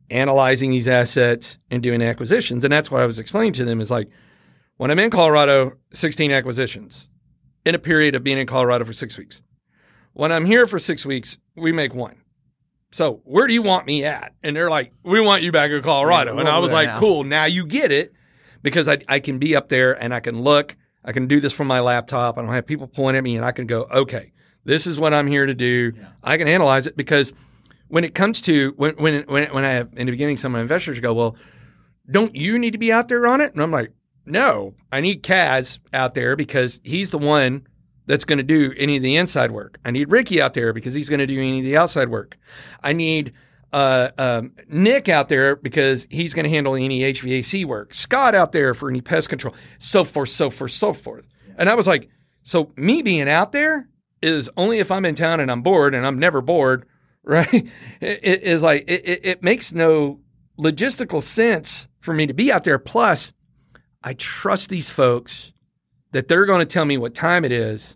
[0.09, 2.63] analyzing these assets and doing acquisitions.
[2.63, 4.09] And that's what I was explaining to them is like
[4.77, 7.09] when I'm in Colorado, 16 acquisitions
[7.65, 9.41] in a period of being in Colorado for six weeks.
[10.13, 12.17] When I'm here for six weeks, we make one.
[12.91, 14.35] So where do you want me at?
[14.43, 16.35] And they're like, we want you back in Colorado.
[16.35, 16.99] Yeah, and I was like, now.
[16.99, 17.23] cool.
[17.23, 18.13] Now you get it
[18.61, 20.75] because I, I can be up there and I can look.
[21.03, 22.37] I can do this from my laptop.
[22.37, 24.31] I don't have people pulling at me and I can go, okay,
[24.63, 25.93] this is what I'm here to do.
[26.23, 27.33] I can analyze it because
[27.87, 30.59] when it comes to when when when, when I have in the beginning, some of
[30.59, 31.35] my investors go, well,
[32.09, 33.53] don't you need to be out there on it?
[33.53, 33.91] And I'm like,
[34.25, 37.67] no, I need Kaz out there because he's the one
[38.05, 39.77] that's going to do any of the inside work.
[39.85, 42.37] I need Ricky out there because he's going to do any of the outside work.
[42.83, 43.33] I need
[43.71, 47.93] uh, um, Nick out there because he's going to handle any HVAC work.
[47.93, 51.25] Scott out there for any pest control, so forth, so forth, so forth.
[51.57, 52.09] And I was like,
[52.43, 53.89] so me being out there
[54.21, 56.85] is only if I'm in town and I'm bored, and I'm never bored,
[57.23, 57.67] right?
[58.01, 60.19] It, is like it, it, it makes no
[60.59, 62.77] logistical sense for me to be out there.
[62.77, 63.33] Plus,
[64.03, 65.53] I trust these folks
[66.11, 67.95] that they're going to tell me what time it is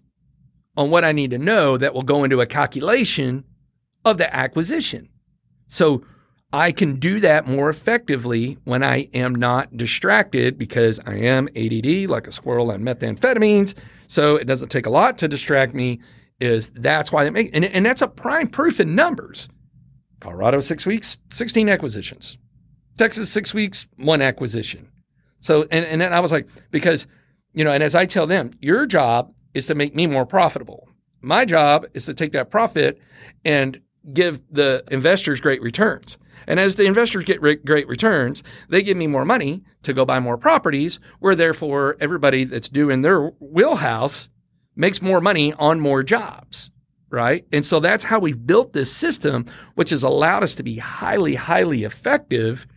[0.76, 3.44] on what I need to know that will go into a calculation
[4.06, 5.10] of the acquisition.
[5.68, 6.04] So
[6.54, 12.10] I can do that more effectively when I am not distracted because I am ADD
[12.10, 13.76] like a squirrel on methamphetamines.
[14.08, 16.00] So it doesn't take a lot to distract me.
[16.40, 19.50] Is that's why they make and, and that's a prime proof in numbers.
[20.20, 22.38] Colorado six weeks, sixteen acquisitions.
[22.96, 24.88] Texas six weeks, one acquisition.
[25.40, 27.08] So and and then I was like because
[27.54, 30.90] you know and as I tell them, your job is to make me more profitable.
[31.22, 33.00] My job is to take that profit
[33.44, 33.82] and
[34.14, 36.18] give the investors great returns.
[36.46, 40.06] And as the investors get re- great returns, they give me more money to go
[40.06, 44.30] buy more properties, where therefore everybody that's doing their wheelhouse
[44.76, 46.70] makes more money on more jobs,
[47.10, 47.46] right?
[47.52, 49.46] And so that's how we've built this system,
[49.76, 52.68] which has allowed us to be highly, highly effective.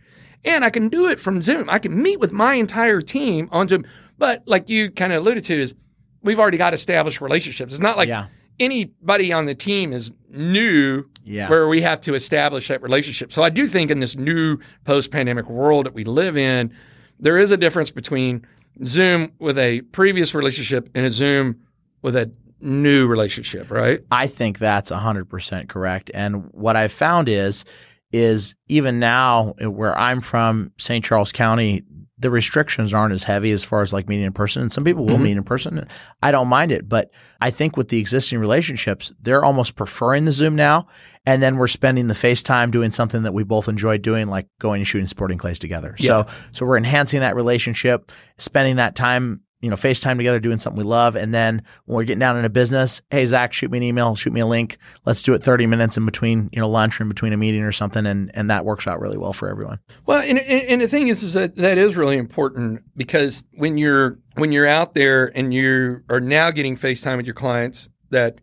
[0.43, 1.69] And I can do it from Zoom.
[1.69, 3.85] I can meet with my entire team on Zoom.
[4.17, 5.75] But like you kind of alluded to, is
[6.23, 7.73] we've already got established relationships.
[7.73, 8.25] It's not like Yeah.
[8.59, 11.49] anybody on the team is new Yeah.
[11.49, 13.33] where we have to establish that relationship.
[13.33, 16.71] So I do think in this new post-pandemic world that we live in,
[17.19, 18.45] there is a difference between
[18.85, 21.57] Zoom with a previous relationship and a Zoom
[22.01, 24.01] with a new relationship, right?
[24.11, 26.09] I think that's 100% correct.
[26.13, 27.65] And what I've found is
[28.11, 31.03] is even now where I'm from, St.
[31.03, 31.83] Charles County,
[32.17, 34.61] the restrictions aren't as heavy as far as like meeting in person.
[34.61, 35.23] And some people will Mhm.
[35.23, 35.87] meet in person.
[36.21, 40.31] I don't mind it, but I think with the existing relationships, they're almost preferring the
[40.31, 40.85] Zoom now.
[41.25, 44.81] And then we're spending the FaceTime doing something that we both enjoy doing, like going
[44.81, 45.95] and shooting sporting clays together.
[45.99, 50.77] So, so we're enhancing that relationship, spending that time you know, FaceTime together, doing something
[50.77, 51.15] we love.
[51.15, 54.33] And then when we're getting down into business, hey, Zach, shoot me an email, shoot
[54.33, 54.77] me a link.
[55.05, 57.61] Let's do it 30 minutes in between, you know, lunch or in between a meeting
[57.61, 58.05] or something.
[58.05, 59.79] And, and that works out really well for everyone.
[60.05, 63.77] Well, and, and, and the thing is, is that that is really important because when
[63.77, 68.39] you're when you're out there and you are now getting FaceTime with your clients, that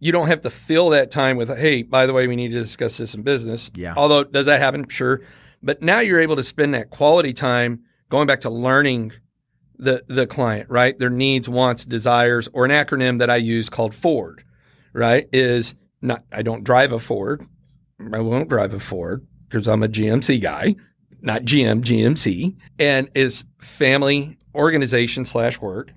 [0.00, 2.58] you don't have to fill that time with, hey, by the way, we need to
[2.58, 3.70] discuss this in business.
[3.74, 3.94] Yeah.
[3.96, 4.88] Although does that happen?
[4.88, 5.20] Sure,
[5.62, 9.12] but now you're able to spend that quality time going back to learning
[9.80, 10.98] the the client, right?
[10.98, 14.44] Their needs, wants, desires, or an acronym that I use called Ford,
[14.92, 15.28] right?
[15.32, 17.46] Is not I don't drive a Ford.
[18.12, 20.76] I won't drive a Ford because I'm a GMC guy,
[21.20, 25.92] not GM, GMC, and is family, organization slash work,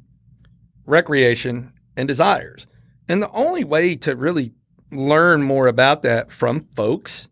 [0.85, 2.67] recreation, and desires.
[3.07, 4.53] And the only way to really
[4.91, 7.27] learn more about that from folks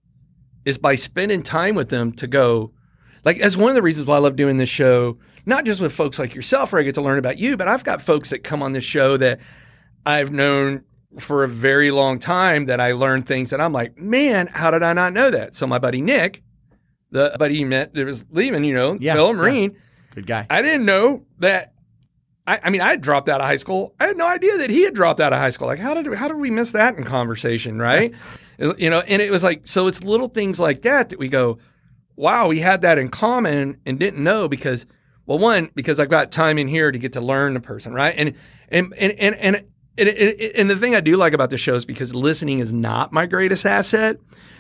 [0.66, 2.72] is by spending time with them to go,
[3.24, 5.94] like, that's one of the reasons why I love doing this show, not just with
[5.94, 8.44] folks like yourself where I get to learn about you, but I've got folks that
[8.44, 9.40] come on this show that
[10.06, 10.84] I've known
[11.20, 14.84] for a very long time that I learned things that I'm like, man, how did
[14.84, 15.56] I not know that?
[15.56, 16.42] So my buddy Nick,
[17.12, 19.38] the buddy you met that was leaving, you know, Yeah, fellow yeah.
[19.38, 19.78] Marine,
[20.16, 20.46] Good guy.
[20.50, 21.74] I didn't know that.
[22.48, 23.94] I, I mean, I had dropped out of high school.
[24.00, 25.68] I had no idea that he had dropped out of high school.
[25.68, 28.14] Like, how did how did we miss that in conversation, right?
[28.78, 31.58] you know, and it was like, so it's little things like that that we go,
[32.16, 34.86] wow, we had that in common and didn't know because,
[35.32, 38.14] well, one because I've got time in here to get to learn the person, right?
[38.18, 38.36] And
[38.70, 39.66] and and and and.
[39.98, 43.12] And, and, the thing I do like about the show is because listening is not
[43.12, 44.18] my greatest asset,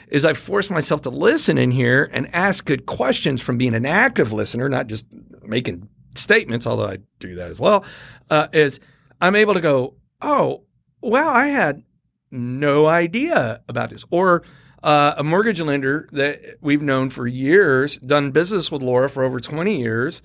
[0.09, 3.85] is I force myself to listen in here and ask good questions from being an
[3.85, 5.05] active listener, not just
[5.41, 7.85] making statements, although I do that as well,
[8.29, 8.81] uh, is
[9.21, 10.63] I'm able to go, oh,
[11.01, 11.83] wow, I had
[12.29, 14.03] no idea about this.
[14.09, 14.43] Or
[14.83, 19.39] uh, a mortgage lender that we've known for years, done business with Laura for over
[19.39, 20.21] 20 years,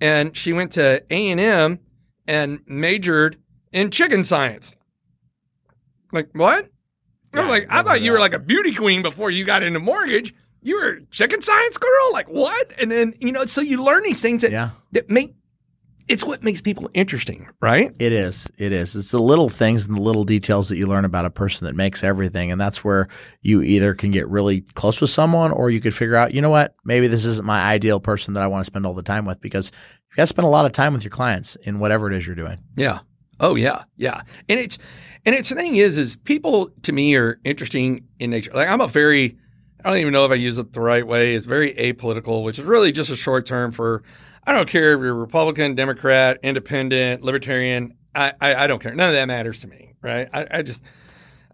[0.00, 1.78] and she went to A&M
[2.26, 3.36] and majored
[3.72, 4.74] in chicken science.
[6.12, 6.68] Like, what?
[7.34, 10.34] I'm like, I thought you were like a beauty queen before you got into mortgage.
[10.62, 12.12] You were a chicken science girl?
[12.12, 12.72] Like, what?
[12.80, 14.70] And then, you know, so you learn these things that, Yeah.
[14.92, 15.34] that make,
[16.10, 17.96] it's what makes people interesting, right?
[18.00, 18.48] It is.
[18.58, 18.96] It is.
[18.96, 21.76] It's the little things and the little details that you learn about a person that
[21.76, 22.50] makes everything.
[22.50, 23.06] And that's where
[23.42, 26.50] you either can get really close with someone or you could figure out, you know
[26.50, 29.24] what, maybe this isn't my ideal person that I want to spend all the time
[29.24, 29.70] with because
[30.10, 32.26] you got to spend a lot of time with your clients in whatever it is
[32.26, 32.58] you're doing.
[32.74, 32.98] Yeah.
[33.38, 34.22] Oh yeah, yeah.
[34.48, 34.78] And it's
[35.24, 38.50] and it's the thing is is people to me are interesting in nature.
[38.52, 39.38] Like I'm a very
[39.84, 41.36] I don't even know if I use it the right way.
[41.36, 44.02] It's very apolitical, which is really just a short term for
[44.46, 47.94] I don't care if you're Republican, Democrat, Independent, Libertarian.
[48.14, 48.94] I, I, I don't care.
[48.94, 50.28] None of that matters to me, right?
[50.32, 50.82] I, I just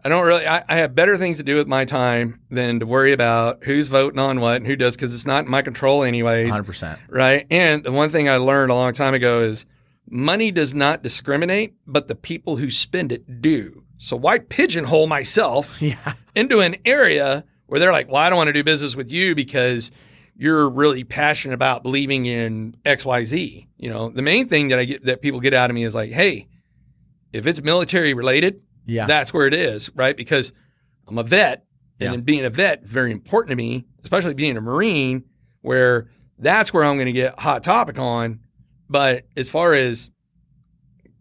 [0.03, 0.47] I don't really.
[0.47, 3.87] I, I have better things to do with my time than to worry about who's
[3.89, 6.97] voting on what and who does because it's not in my control anyways 100%.
[7.09, 7.45] right?
[7.51, 9.65] And the one thing I learned a long time ago is
[10.09, 13.83] money does not discriminate, but the people who spend it do.
[13.97, 16.13] So why pigeonhole myself Yeah.
[16.35, 19.35] into an area where they're like, well, I don't want to do business with you
[19.35, 19.91] because
[20.37, 23.67] you're really passionate about believing in XYZ.
[23.77, 25.95] You know, the main thing that I get that people get out of me is
[25.95, 26.47] like, hey,
[27.33, 29.05] if it's military related, Yeah.
[29.07, 30.15] that's where it is, right?
[30.15, 30.53] Because
[31.07, 31.65] I'm a vet,
[31.99, 32.19] and Yeah.
[32.21, 35.23] being a vet, very important to me, especially being a Marine,
[35.61, 36.07] where
[36.37, 38.39] that's where I'm going to get hot topic on.
[38.89, 40.09] But as far as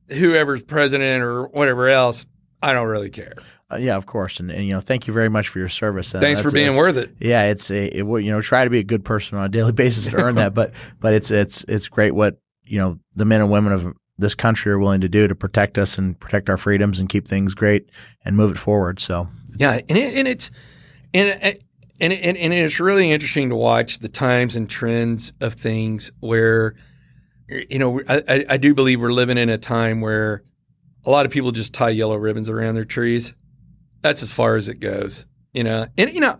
[0.08, 2.26] whoever's president or whatever else,
[2.62, 3.34] I don't really care.
[3.70, 4.38] Uh, yeah, of course.
[4.38, 6.14] And, and, you know, thank you very much for your service.
[6.14, 7.16] And Thanks for being worth it.
[7.18, 9.72] Yeah, it's a it, you know try to be a good person on a daily
[9.72, 13.40] basis to earn that, but but it's it's it's great what you know the men
[13.40, 16.56] and women of this country are willing to do to protect us and protect our
[16.56, 17.90] freedoms and keep things great
[18.24, 19.00] and move it forward.
[19.00, 20.50] So Yeah, and it, and it's
[21.12, 26.12] and and and and it's really interesting to watch the times and trends of things
[26.20, 26.74] where
[27.48, 30.44] you know I- I do believe we're living in a time where
[31.04, 33.34] a lot of people just tie yellow ribbons around their trees.
[34.06, 35.88] That's as far as it goes, you know.
[35.98, 36.38] And you know,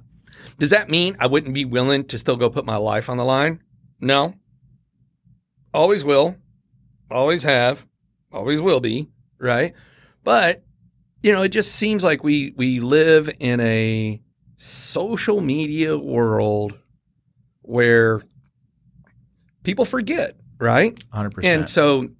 [0.56, 3.24] does that mean I wouldn't be willing to still go put my life on the
[3.24, 3.60] line?
[4.00, 4.34] No.
[5.74, 6.36] Always will.
[7.10, 7.84] Always have.
[8.30, 9.08] Always will be,
[9.40, 9.74] right?
[10.22, 10.62] But
[11.24, 14.22] you know, it just seems like we we live in a
[14.58, 16.78] social media world
[17.62, 18.22] where
[19.64, 20.96] people forget, right?
[21.10, 21.26] 100.
[21.44, 22.10] And percent so,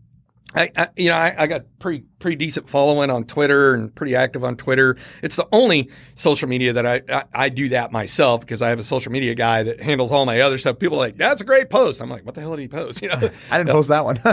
[0.57, 4.17] I, I you know, I, I got pretty pretty decent following on Twitter and pretty
[4.17, 4.97] active on Twitter.
[5.23, 8.79] It's the only social media that I, I I do that myself because I have
[8.79, 10.79] a social media guy that handles all my other stuff.
[10.79, 13.03] People are like, "That's a great post." I'm like, "What the hell did he post?"
[13.07, 14.19] You know, I didn't post that one.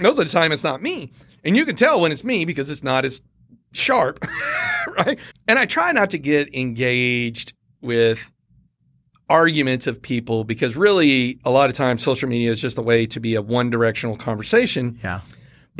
[0.00, 1.10] most of the time it's not me.
[1.42, 3.22] And you can tell when it's me because it's not as
[3.72, 4.22] sharp,
[4.98, 5.18] right?
[5.48, 8.30] And I try not to get engaged with
[9.28, 13.06] arguments of people because really a lot of times social media is just a way
[13.06, 14.98] to be a one directional conversation.
[15.02, 15.20] yeah,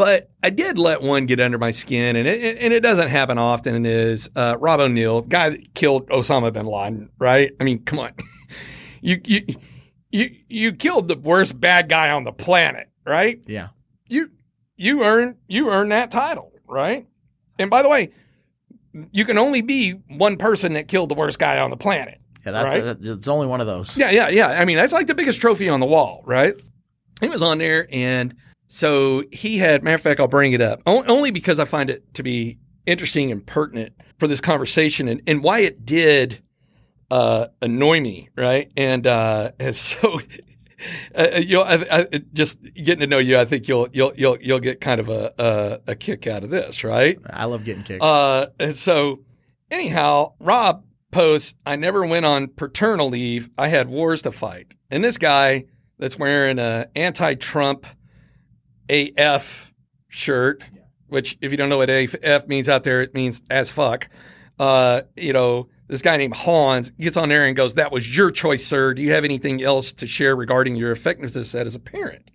[0.01, 3.37] But I did let one get under my skin, and it, and it doesn't happen
[3.37, 3.85] often.
[3.85, 7.53] Is uh, Rob O'Neill, guy that killed Osama bin Laden, right?
[7.61, 8.13] I mean, come on,
[9.03, 9.43] you you
[10.11, 13.41] you you killed the worst bad guy on the planet, right?
[13.47, 13.69] yeah,
[14.09, 14.31] you
[14.79, 17.07] you earn you earn that title, right?
[17.59, 18.09] And by the way,
[19.13, 22.23] you can only be one person that killed the worst guy on the planet.
[22.47, 22.53] yeah.
[22.53, 22.83] That's Right?
[22.85, 23.99] that- it's only one of those.
[23.99, 24.47] Yeah, yeah, yeah.
[24.49, 26.55] I mean, that's like the biggest trophy on the wall, right?
[27.21, 28.35] He was on there, and
[28.73, 29.83] so he had.
[29.83, 33.33] Matter of fact, I'll bring it up only because I find it to be interesting
[33.33, 36.41] and pertinent for this conversation, and, and why it did
[37.11, 38.71] uh, annoy me, right?
[38.77, 40.21] And uh, and so.
[41.15, 44.39] Uh, you know, I, I, just getting to know you, I think you'll you'll you'll
[44.41, 47.19] you'll get kind of a a, a kick out of this, right?
[47.29, 48.03] I love getting kicked.
[48.03, 49.21] Uh, and so
[49.71, 53.51] anyhow, Rob posts, I never went on paternal leave.
[53.59, 54.73] I had wars to fight.
[54.91, 55.67] And this guy
[55.99, 57.87] that's wearing a anti-Trump
[58.91, 59.73] AF
[60.09, 60.63] shirt,
[61.07, 64.09] which if you don't know what AF means out there, it means as fuck.
[64.59, 68.31] Uh, you know, this guy named Hans gets on there and goes, that was your
[68.31, 68.95] choice, sir.
[68.95, 72.31] Do you have anything else to share regarding your effectiveness as a parent?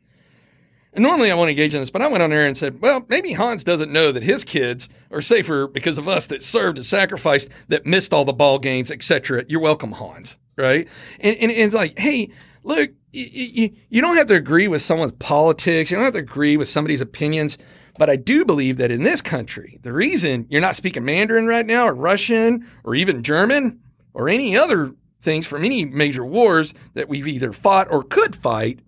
[0.92, 3.06] And normally I won't engage in this, but I went on there and said, well,
[3.10, 6.86] maybe Hans doesn't know that his kids are safer because of us that served and
[6.86, 9.44] sacrificed, that missed all the ball games, etc.
[9.48, 10.38] You're welcome, Hans.
[10.58, 10.88] Right?
[11.20, 12.30] And, and, and it's like, hey,
[12.66, 15.90] look, you, you, you don't have to agree with someone's politics.
[15.90, 17.58] You don't have to agree with somebody's opinions.
[17.98, 21.66] But I do believe that in this country, the reason you're not speaking Mandarin right
[21.66, 23.80] now or Russian or even German
[24.14, 28.80] or any other things from any major wars that we've either fought or could fight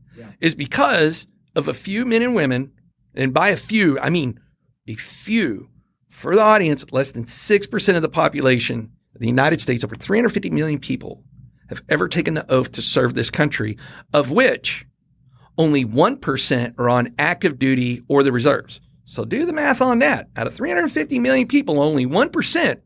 [0.41, 1.25] is because
[1.55, 2.71] of a few men and women,
[3.15, 4.39] and by a few, I mean
[4.87, 5.69] a few
[6.09, 10.49] for the audience, less than 6% of the population of the United States, over 350
[10.49, 11.23] million people,
[11.69, 13.77] have ever taken the oath to serve this country,
[14.13, 14.85] of which
[15.57, 18.79] only 1% are on active duty or the reserves.
[19.05, 20.29] So do the math on that.
[20.35, 22.77] Out of 350 million people, only 1%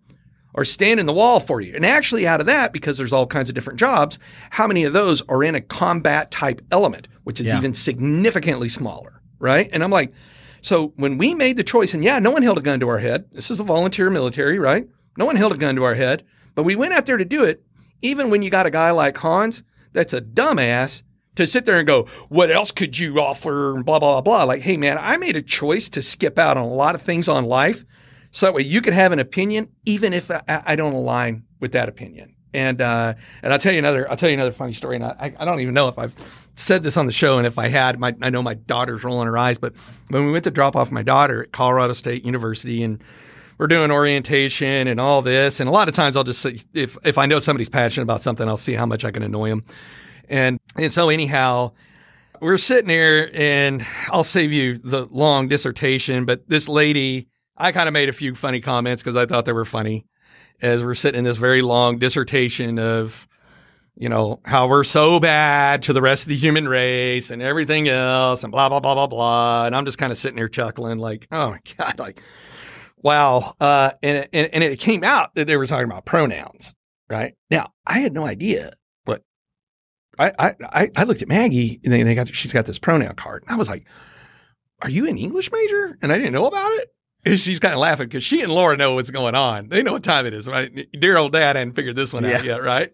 [0.53, 1.73] are standing the wall for you.
[1.75, 4.19] And actually, out of that, because there's all kinds of different jobs,
[4.51, 7.57] how many of those are in a combat type element, which is Yeah.
[7.57, 9.69] even significantly smaller, right?
[9.71, 10.13] And I'm like,
[10.59, 12.99] so when we made the choice, and yeah, no one held a gun to our
[12.99, 13.25] head.
[13.31, 14.87] This is a volunteer military, right?
[15.17, 16.23] No one held a gun to our head,
[16.53, 17.63] but we went out there to do it.
[18.01, 21.03] Even when you got a guy like Hans, that's a dumbass
[21.35, 23.75] to sit there and go, what else could you offer?
[23.75, 24.43] And blah, blah, blah.
[24.43, 27.29] Like, hey, man, I made a choice to skip out on a lot of things
[27.29, 27.85] on life.
[28.31, 31.73] So that way you could have an opinion, even if I, I don't align with
[31.73, 32.35] that opinion.
[32.53, 34.97] And uh, and I'll tell you another I'll tell you another funny story.
[34.97, 36.13] And I, I don't even know if I've
[36.55, 39.27] said this on the show, and if I had, my, I know my daughter's rolling
[39.27, 39.57] her eyes.
[39.57, 39.73] But
[40.09, 43.01] when we went to drop off my daughter at Colorado State University, and
[43.61, 46.97] we're doing orientation and all this, and a lot of times I'll just say if
[47.03, 49.63] if I know somebody's passionate about something, I'll see how much I can annoy them.
[50.27, 51.73] And and so anyhow,
[52.39, 56.25] we're sitting here, and I'll save you the long dissertation.
[56.25, 59.53] But this lady, I kind of made a few funny comments because I thought they
[59.53, 60.07] were funny
[60.59, 63.27] as we're sitting in this very long dissertation of,
[63.95, 67.87] you know, how we're so bad to the rest of the human race and everything
[67.87, 69.65] else and blah, blah, blah, blah, blah.
[69.67, 72.21] And I'm just kind of sitting here chuckling like, oh my God, like,
[73.03, 73.55] wow.
[73.59, 76.73] Uh, and, and, and it came out that they were talking about pronouns,
[77.09, 77.35] right?
[77.49, 78.73] Now, I had no idea,
[79.05, 79.23] but
[80.19, 83.43] I, I, I, looked at Maggie and they, they got, she's got this pronoun card.
[83.43, 83.85] And I was like,
[84.81, 85.97] are you an English major?
[86.01, 86.89] And I didn't know about it.
[87.23, 89.69] And she's kind of laughing because she and Laura know what's going on.
[89.69, 90.87] They know what time it is, right?
[90.99, 92.91] Dear old dad hadn't figured this one out yet, right?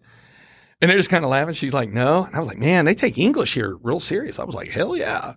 [0.80, 1.54] And they're just kind of laughing.
[1.54, 2.24] She's like, no.
[2.24, 4.38] And I was like, man, they take English here real serious.
[4.38, 5.34] I was like, hell yeah.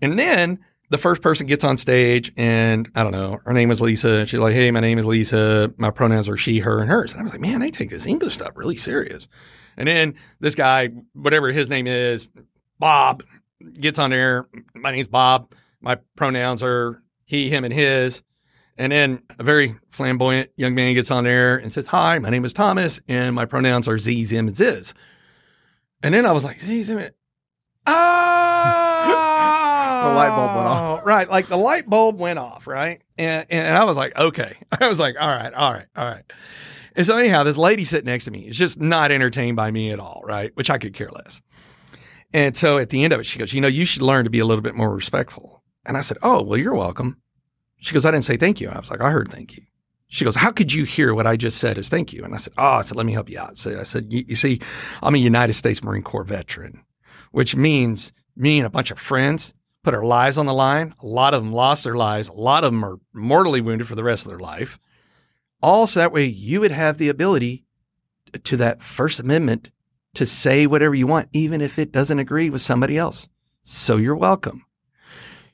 [0.00, 0.60] And then
[0.92, 4.26] the first person gets on stage and I don't know, her name is Lisa.
[4.26, 5.72] She's like, hey, my name is Lisa.
[5.78, 7.12] My pronouns are she, her, and hers.
[7.12, 9.26] And I was like, man, they take this English stuff really serious.
[9.78, 12.28] And then this guy, whatever his name is,
[12.78, 13.22] Bob,
[13.80, 14.46] gets on there.
[14.74, 15.54] My name's Bob.
[15.80, 18.22] My pronouns are he, him, and his.
[18.76, 22.44] And then a very flamboyant young man gets on there and says, Hi, my name
[22.44, 24.92] is Thomas, and my pronouns are Z, Zim, and Ziz.
[26.02, 27.14] And then I was like, Z, Zim, and-
[27.86, 28.81] Oh,
[30.02, 31.00] The light bulb went off.
[31.00, 31.28] Oh, right.
[31.28, 33.00] Like the light bulb went off, right?
[33.18, 34.56] And, and I was like, okay.
[34.72, 36.24] I was like, all right, all right, all right.
[36.94, 39.90] And so, anyhow, this lady sitting next to me is just not entertained by me
[39.90, 40.50] at all, right?
[40.54, 41.40] Which I could care less.
[42.34, 44.30] And so at the end of it, she goes, You know, you should learn to
[44.30, 45.62] be a little bit more respectful.
[45.84, 47.18] And I said, Oh, well, you're welcome.
[47.78, 48.68] She goes, I didn't say thank you.
[48.68, 49.64] I was like, I heard thank you.
[50.08, 52.24] She goes, How could you hear what I just said as thank you?
[52.24, 53.58] And I said, Oh, I said, let me help you out.
[53.58, 54.60] So I said, you, you see,
[55.02, 56.84] I'm a United States Marine Corps veteran,
[57.32, 59.52] which means me and a bunch of friends
[59.82, 60.94] put our lives on the line.
[61.02, 62.28] A lot of them lost their lives.
[62.28, 64.78] A lot of them are mortally wounded for the rest of their life.
[65.60, 67.64] All so that way you would have the ability
[68.44, 69.70] to that First Amendment
[70.14, 73.28] to say whatever you want, even if it doesn't agree with somebody else.
[73.62, 74.64] So you're welcome.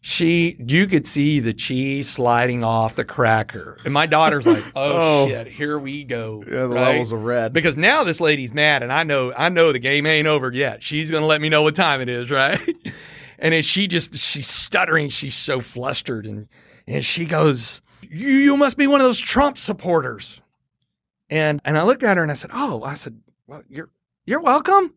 [0.00, 3.78] She, you could see the cheese sliding off the cracker.
[3.84, 5.28] And my daughter's like, oh, Oh.
[5.28, 6.42] shit, here we go.
[6.46, 6.80] Yeah, the right?
[6.90, 7.52] levels of red.
[7.52, 10.82] Because now this lady's mad, and I know, I know the game ain't over yet.
[10.82, 12.60] She's gonna let me know what time it is, right?
[13.38, 15.08] and then she just, she's stuttering.
[15.08, 16.48] She's so flustered, and
[16.86, 20.40] and she goes, "You, you must be one of those Trump supporters."
[21.30, 23.90] And and I looked at her and I said, "Oh," I said, "Well, you're
[24.26, 24.94] you're welcome."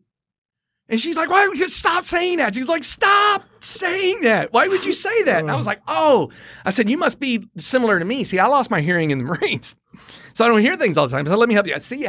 [0.88, 4.52] And she's like, "Why would you stop saying that?" She was like, "Stop saying that.
[4.52, 6.30] Why would you say that?" And I was like, "Oh,"
[6.64, 8.24] I said, "You must be similar to me.
[8.24, 9.74] See, I lost my hearing in the Marines,
[10.34, 11.24] so I don't hear things all the time.
[11.24, 11.74] So let me help you.
[11.74, 12.06] I See,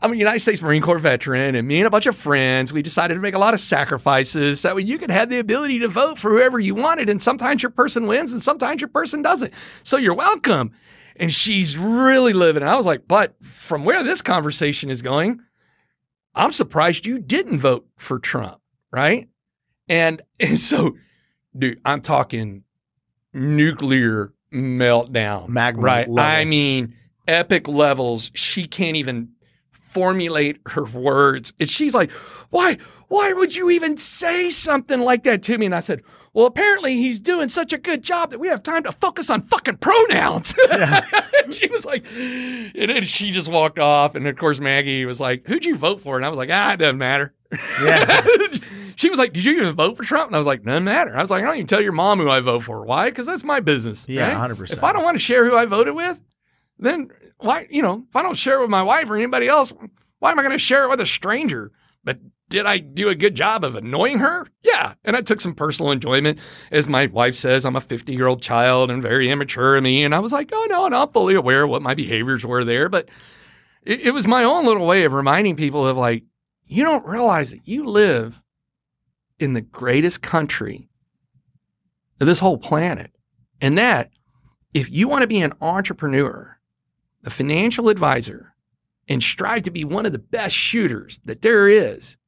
[0.00, 2.82] I'm a United States Marine Corps veteran, and me and a bunch of friends, we
[2.82, 5.78] decided to make a lot of sacrifices so that way you could have the ability
[5.78, 7.08] to vote for whoever you wanted.
[7.08, 9.54] And sometimes your person wins, and sometimes your person doesn't.
[9.84, 10.72] So you're welcome."
[11.16, 12.62] And she's really living.
[12.62, 15.40] I was like, "But from where this conversation is going."
[16.34, 18.60] I'm surprised you didn't vote for Trump,
[18.90, 19.28] right?
[19.88, 20.96] And, and so,
[21.56, 22.64] dude, I'm talking
[23.32, 25.48] nuclear meltdown.
[25.48, 26.08] Magma right?
[26.08, 26.30] level.
[26.30, 26.94] I mean,
[27.28, 28.30] epic levels.
[28.34, 29.30] She can't even
[29.70, 31.52] formulate her words.
[31.60, 32.10] And she's like,
[32.50, 32.78] why,
[33.08, 35.66] why would you even say something like that to me?
[35.66, 36.02] And I said,
[36.34, 39.42] well, apparently he's doing such a good job that we have time to focus on
[39.42, 40.54] fucking pronouns.
[40.70, 41.04] And
[41.54, 44.14] she was like, and then she just walked off.
[44.14, 46.16] And of course, Maggie was like, who'd you vote for?
[46.16, 47.34] And I was like, ah, it doesn't matter.
[47.52, 48.24] Yeah.
[48.96, 50.28] she was like, did you even vote for Trump?
[50.28, 51.14] And I was like, doesn't matter.
[51.14, 52.82] I was like, I don't even tell your mom who I vote for.
[52.84, 53.10] Why?
[53.10, 54.06] Because that's my business.
[54.08, 54.50] Yeah, right?
[54.50, 54.72] 100%.
[54.72, 56.22] If I don't want to share who I voted with,
[56.78, 59.72] then why, you know, if I don't share it with my wife or anybody else,
[60.18, 61.72] why am I going to share it with a stranger?
[62.04, 62.18] But
[62.52, 64.46] did I do a good job of annoying her?
[64.62, 64.92] Yeah.
[65.04, 66.38] And I took some personal enjoyment.
[66.70, 70.04] As my wife says, I'm a 50 year old child and very immature of me.
[70.04, 72.90] And I was like, oh, no, I'm fully aware of what my behaviors were there.
[72.90, 73.08] But
[73.84, 76.24] it, it was my own little way of reminding people of like,
[76.66, 78.42] you don't realize that you live
[79.38, 80.90] in the greatest country
[82.20, 83.12] of this whole planet.
[83.62, 84.10] And that
[84.74, 86.58] if you want to be an entrepreneur,
[87.24, 88.54] a financial advisor,
[89.08, 92.18] and strive to be one of the best shooters that there is,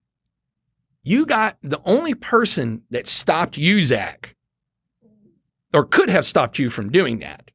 [1.05, 4.35] you got the only person that stopped you, Zach,
[5.73, 7.51] or could have stopped you from doing that,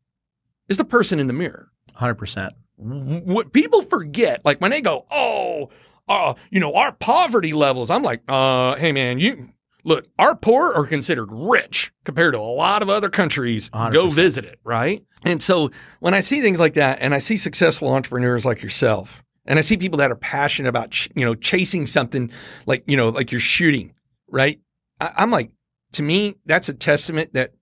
[0.67, 1.71] is the person in the mirror.
[1.97, 2.51] 100%.
[2.77, 5.69] What people forget, like when they go, oh,
[6.07, 9.49] uh, you know, our poverty levels, I'm like, uh, hey man, you
[9.83, 13.69] look, our poor are considered rich compared to a lot of other countries.
[13.71, 13.93] 100%.
[13.93, 15.03] Go visit it, right?
[15.25, 19.23] And so when I see things like that, and I see successful entrepreneurs like yourself,
[19.49, 22.31] and I see people that are passionate about, ch- you know, chasing something
[22.65, 23.93] like, you know, like you're shooting,
[24.29, 24.61] right?
[25.01, 25.51] I- I'm like,
[25.93, 27.53] to me, that's a testament that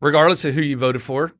[0.00, 1.32] regardless of who you voted for,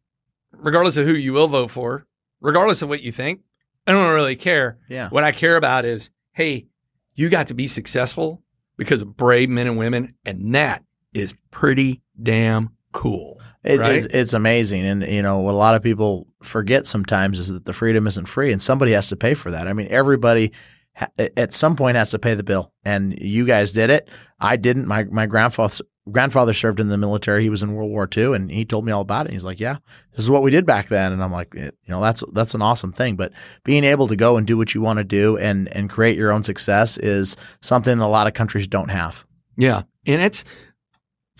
[0.53, 2.07] regardless of who you will vote for,
[2.41, 3.43] regardless of what you think,
[3.87, 4.79] I don't really care.
[4.89, 5.09] Yeah.
[5.11, 6.67] What I care about is, hey,
[7.15, 8.43] you got to be successful
[8.77, 10.83] because of brave men and women, and that
[11.15, 13.41] is pretty damn cool.
[13.67, 13.97] It, right?
[13.97, 14.87] it's, it's amazing.
[14.87, 18.27] And, you know, what a lot of people forget sometimes is that the freedom isn't
[18.27, 19.67] free and somebody has to pay for that.
[19.67, 20.53] I mean, everybody
[20.95, 22.73] ha- at some point has to pay the bill.
[22.85, 24.09] And you guys did it.
[24.39, 24.87] I didn't.
[24.87, 27.43] My, my grandfather, grandfather served in the military.
[27.43, 29.33] He was in World War II and he told me all about it.
[29.33, 29.79] He's like, yeah,
[30.13, 31.13] this is what we did back then.
[31.13, 33.17] And I'm like, eh, you know, that's, that's an awesome thing.
[33.17, 33.33] But
[33.65, 36.31] being able to go and do what you want to do and, and create your
[36.31, 39.27] own success is something a lot of countries don't have.
[39.57, 40.45] Yeah, and it's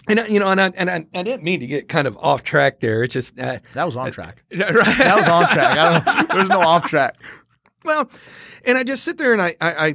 [0.09, 2.17] and I- you know, and I, and I, I didn't mean to get kind of
[2.19, 3.03] off track there.
[3.03, 4.43] It's just uh, That was on track.
[4.53, 4.59] right?
[4.59, 5.79] That was on track.
[5.79, 7.17] I don't, there's no off track.
[7.85, 8.11] Well,
[8.65, 9.95] and I just sit there and I, I, I,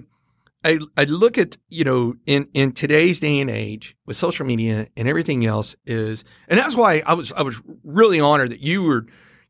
[0.63, 4.87] I, I look at you know in in today's day and age with social media
[4.95, 8.83] and everything else is, and that's why I was I was really honored that you
[8.83, 9.07] were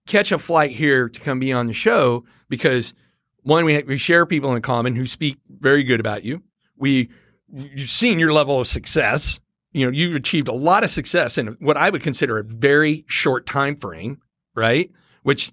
[0.07, 2.95] catch a flight here to come be on the show because
[3.43, 6.41] one we we share people in common who speak very good about you.
[6.77, 7.09] We
[7.53, 9.39] you've seen your level of success.
[9.71, 13.05] You know, you've achieved a lot of success in what I would consider a very
[13.07, 14.21] short time frame,
[14.55, 14.91] right?
[15.23, 15.51] Which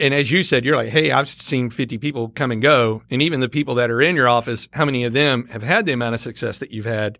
[0.00, 3.02] and as you said, you're like, hey, I've seen 50 people come and go.
[3.10, 5.84] And even the people that are in your office, how many of them have had
[5.84, 7.18] the amount of success that you've had?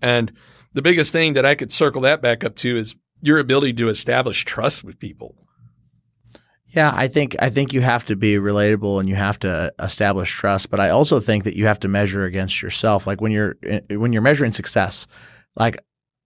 [0.00, 0.32] And
[0.72, 3.90] the biggest thing that I could circle that back up to is your ability to
[3.90, 5.36] establish trust with people.
[6.66, 10.32] Yeah, I think I think you have to be relatable and you have to establish
[10.32, 13.06] trust, but I also think that you have to measure against yourself.
[13.06, 15.06] Like when you're eh, when you're measuring success,
[15.56, 15.78] like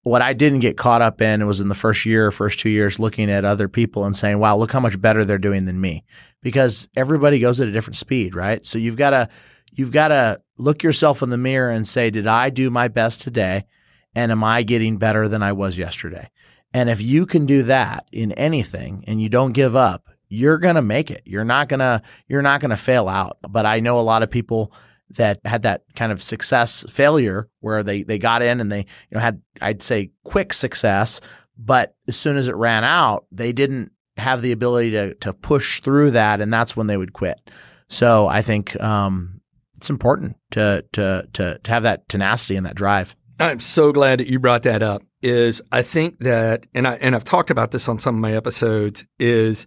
[0.02, 3.00] what I didn't get caught up in was in the first year, first two years,
[3.00, 6.04] looking at other people and saying, "Wow, look how much better they're doing than me,"
[6.42, 8.64] because everybody goes at a different speed, right?
[8.64, 9.28] So you've got to
[9.72, 13.20] you've got to look yourself in the mirror and say, "Did I do my best
[13.20, 13.66] today?"
[14.14, 16.30] And am I getting better than I was yesterday?
[16.72, 20.74] And if you can do that in anything and you don't give up, you're going
[20.74, 21.22] to make it.
[21.24, 23.38] You're not going to you're not going to fail out.
[23.48, 24.72] But I know a lot of people
[25.11, 29.12] that had that kind of success failure where they they got in and they you
[29.12, 31.20] know had I'd say quick success,
[31.57, 35.80] but as soon as it ran out, they didn't have the ability to to push
[35.80, 37.50] through that and that's when they would quit.
[37.88, 39.40] So I think um,
[39.76, 43.14] it's important to to to to have that tenacity and that drive.
[43.38, 45.02] I'm so glad that you brought that up.
[45.22, 48.32] Is I think that, and I and I've talked about this on some of my
[48.34, 49.04] episodes.
[49.18, 49.66] Is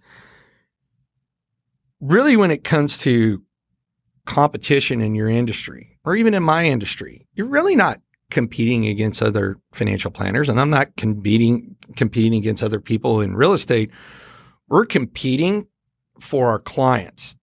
[2.00, 3.42] really when it comes to
[4.30, 8.00] competition in your industry, or even in my industry, you're really not
[8.30, 13.54] competing against other financial planners, and I'm not competing competing against other people in real
[13.54, 13.90] estate.
[14.68, 15.68] We're competing
[16.20, 17.36] for our clients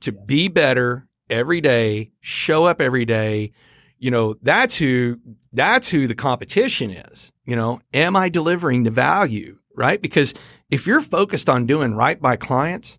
[0.00, 3.52] to be better every day, show up every day.
[3.98, 5.20] You know, that's who
[5.52, 7.30] that's who the competition is.
[7.46, 10.02] You know, am I delivering the value, right?
[10.02, 10.34] Because
[10.70, 12.98] if you're focused on doing right by clients,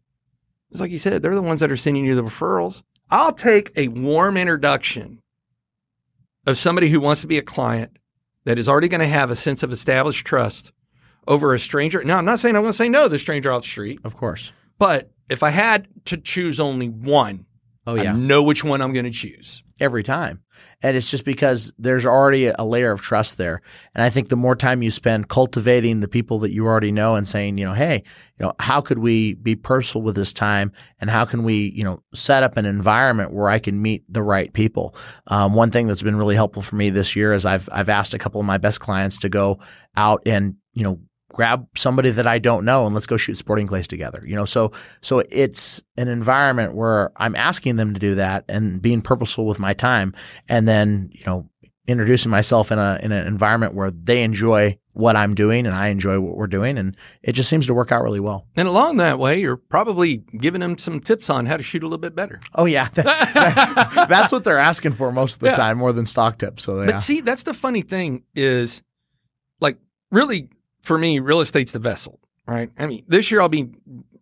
[0.71, 2.83] it's like you said, they're the ones that are sending you the referrals.
[3.13, 5.21] I'll take a warm introduction
[6.47, 7.95] of somebody who wants to be a client
[8.45, 10.71] that is already going to have a sense of established trust
[11.27, 12.03] over a stranger.
[12.03, 13.99] Now, I'm not saying I'm going to say no to the stranger off the street,
[14.03, 14.51] Of course.
[14.79, 17.45] but if I had to choose only one,
[17.85, 18.13] Oh I yeah.
[18.13, 19.61] know which one I'm going to choose.
[19.79, 20.41] every time.
[20.81, 23.61] And it's just because there's already a layer of trust there.
[23.93, 27.15] And I think the more time you spend cultivating the people that you already know
[27.15, 28.03] and saying, you know, hey,
[28.37, 30.71] you know, how could we be purposeful with this time
[31.01, 34.23] and how can we, you know, set up an environment where I can meet the
[34.23, 34.95] right people?
[35.27, 38.13] Um, one thing that's been really helpful for me this year is I've I've asked
[38.13, 39.59] a couple of my best clients to go
[39.97, 40.99] out and, you know,
[41.33, 44.23] grab somebody that I don't know and let's go shoot sporting clays together.
[44.25, 44.71] You know, so
[45.01, 49.59] so it's an environment where I'm asking them to do that and being purposeful with
[49.59, 50.13] my time
[50.47, 51.49] and then, you know,
[51.85, 55.87] introducing myself in a in an environment where they enjoy what I'm doing and I
[55.87, 58.45] enjoy what we're doing and it just seems to work out really well.
[58.55, 61.87] And along that way, you're probably giving them some tips on how to shoot a
[61.87, 62.39] little bit better.
[62.53, 62.89] Oh yeah.
[62.93, 65.55] that's what they're asking for most of the yeah.
[65.55, 66.63] time more than stock tips.
[66.63, 66.91] So yeah.
[66.91, 68.83] But see, that's the funny thing is
[69.59, 69.79] like
[70.11, 70.49] really
[70.83, 72.69] for me, real estate's the vessel, right?
[72.77, 73.71] I mean, this year I'll be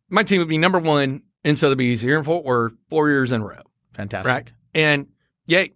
[0.09, 3.41] my team would be number one in Sotheby's here in Fort Worth four years in
[3.41, 3.62] a row.
[3.93, 4.34] Fantastic.
[4.34, 4.51] Right.
[4.74, 5.07] And
[5.45, 5.74] yay,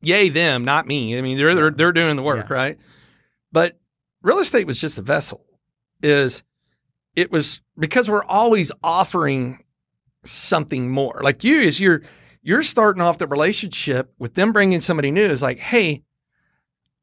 [0.00, 1.18] yay them, not me.
[1.18, 2.54] I mean, they're they're, they're doing the work, yeah.
[2.54, 2.78] right?
[3.52, 3.78] But
[4.22, 5.44] real estate was just a vessel.
[6.02, 6.42] Is
[7.16, 9.64] it was because we're always offering
[10.24, 11.20] something more.
[11.22, 12.02] Like you, is you're
[12.42, 15.24] you're starting off the relationship with them bringing somebody new.
[15.24, 16.04] Is like, hey,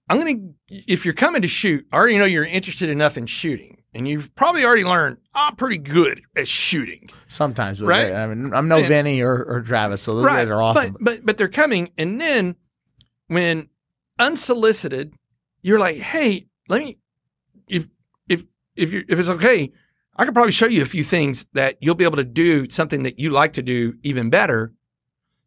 [0.07, 3.81] I'm gonna if you're coming to shoot, I already know you're interested enough in shooting,
[3.93, 7.09] and you've probably already learned ah, I'm pretty good at shooting.
[7.27, 8.13] Sometimes, right?
[8.13, 10.93] I mean, I'm no and, Vinny or, or Travis, so those right, guys are awesome.
[10.93, 12.55] But, but but they're coming, and then
[13.27, 13.69] when
[14.19, 15.13] unsolicited,
[15.61, 16.97] you're like, hey, let me
[17.67, 17.87] if
[18.29, 18.43] if
[18.75, 19.71] if you if it's okay,
[20.15, 23.03] I could probably show you a few things that you'll be able to do something
[23.03, 24.73] that you like to do even better.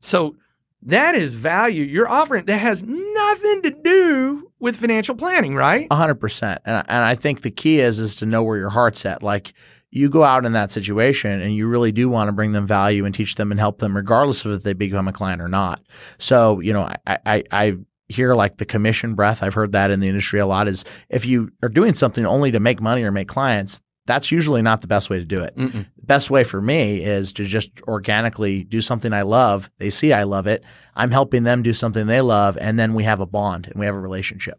[0.01, 0.37] So
[0.83, 5.87] that is value you're offering that has nothing to do with financial planning, right?
[5.93, 6.61] hundred percent.
[6.65, 9.23] And and I think the key is is to know where your heart's at.
[9.23, 9.55] Like
[9.91, 13.05] you go out in that situation and you really do want to bring them value
[13.05, 15.81] and teach them and help them regardless of if they become a client or not.
[16.19, 17.77] So, you know, I, I, I
[18.09, 19.43] hear like the commission breath.
[19.43, 22.51] I've heard that in the industry a lot is if you are doing something only
[22.53, 25.57] to make money or make clients, that's usually not the best way to do it.
[25.57, 25.87] Mm-mm.
[26.09, 29.71] Best way for me is to just organically do something I love.
[29.77, 30.65] They see I love it.
[30.97, 32.57] I'm helping them do something they love.
[32.59, 34.59] And then we have a bond and we have a relationship.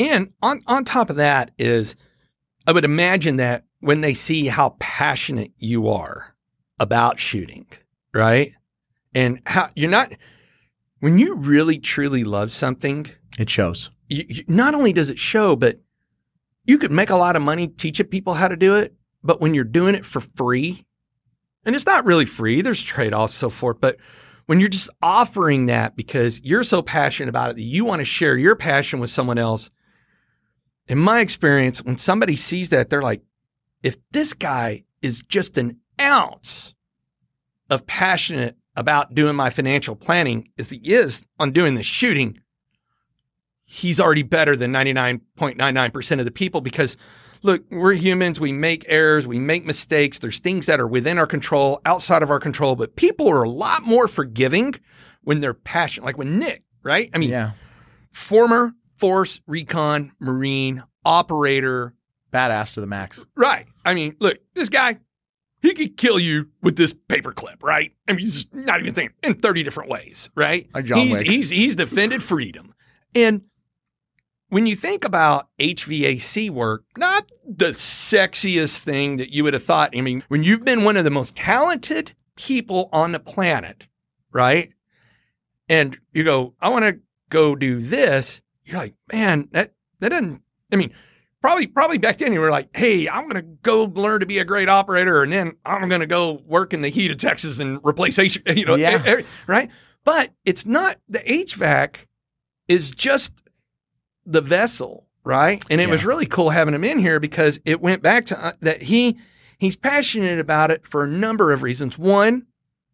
[0.00, 1.94] And on, on top of that is
[2.66, 6.34] I would imagine that when they see how passionate you are
[6.80, 7.66] about shooting,
[8.12, 8.52] right?
[9.14, 10.12] And how you're not,
[10.98, 13.90] when you really truly love something, it shows.
[14.08, 15.80] You, you, not only does it show, but
[16.64, 18.92] you could make a lot of money teaching people how to do it.
[19.22, 20.84] But when you're doing it for free,
[21.64, 23.78] and it's not really free, there's trade offs, so forth.
[23.80, 23.96] But
[24.46, 28.04] when you're just offering that because you're so passionate about it that you want to
[28.04, 29.70] share your passion with someone else,
[30.88, 33.22] in my experience, when somebody sees that, they're like,
[33.82, 36.74] if this guy is just an ounce
[37.68, 42.38] of passionate about doing my financial planning as he is on doing the shooting,
[43.64, 46.96] he's already better than 99.99% of the people because
[47.42, 48.40] look, we're humans.
[48.40, 49.26] We make errors.
[49.26, 50.18] We make mistakes.
[50.18, 53.48] There's things that are within our control, outside of our control, but people are a
[53.48, 54.74] lot more forgiving
[55.22, 56.06] when they're passionate.
[56.06, 57.10] Like when Nick, right?
[57.14, 57.52] I mean, yeah.
[58.10, 61.94] former force recon Marine operator.
[62.32, 63.26] Badass to the max.
[63.34, 63.66] Right.
[63.84, 64.98] I mean, look, this guy,
[65.62, 67.92] he could kill you with this paperclip, right?
[68.06, 70.68] I mean, he's not even thinking in 30 different ways, right?
[70.72, 71.26] Like John he's, Wick.
[71.26, 72.74] he's, he's defended freedom.
[73.14, 73.42] And
[74.50, 79.96] when you think about HVAC work, not the sexiest thing that you would have thought.
[79.96, 83.86] I mean, when you've been one of the most talented people on the planet,
[84.32, 84.72] right?
[85.68, 88.42] And you go, I want to go do this.
[88.64, 90.42] You're like, man, that, that doesn't,
[90.72, 90.92] I mean,
[91.40, 94.44] probably probably back then you were like, hey, I'm gonna go learn to be a
[94.44, 98.18] great operator, and then I'm gonna go work in the heat of Texas and replace
[98.18, 99.22] H, you know, yeah.
[99.46, 99.70] right?
[100.04, 101.96] But it's not the HVAC
[102.68, 103.32] is just
[104.30, 105.62] the vessel, right?
[105.70, 105.90] And it yeah.
[105.90, 109.18] was really cool having him in here because it went back to uh, that he
[109.58, 111.98] he's passionate about it for a number of reasons.
[111.98, 112.46] One,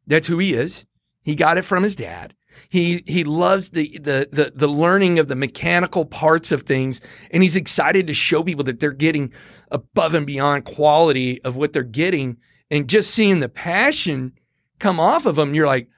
[0.06, 0.86] that's who he is.
[1.22, 2.34] He got it from his dad.
[2.68, 7.42] He he loves the, the the the learning of the mechanical parts of things, and
[7.42, 9.32] he's excited to show people that they're getting
[9.70, 12.38] above and beyond quality of what they're getting,
[12.70, 14.32] and just seeing the passion
[14.78, 15.88] come off of him, you're like,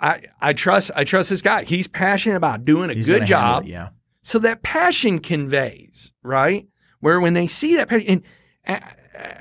[0.00, 1.64] I I trust I trust this guy.
[1.64, 3.64] He's passionate about doing a he's good job.
[3.64, 3.88] It, yeah.
[4.22, 6.66] So that passion conveys right
[7.00, 8.22] where when they see that passion, and
[8.66, 8.92] I,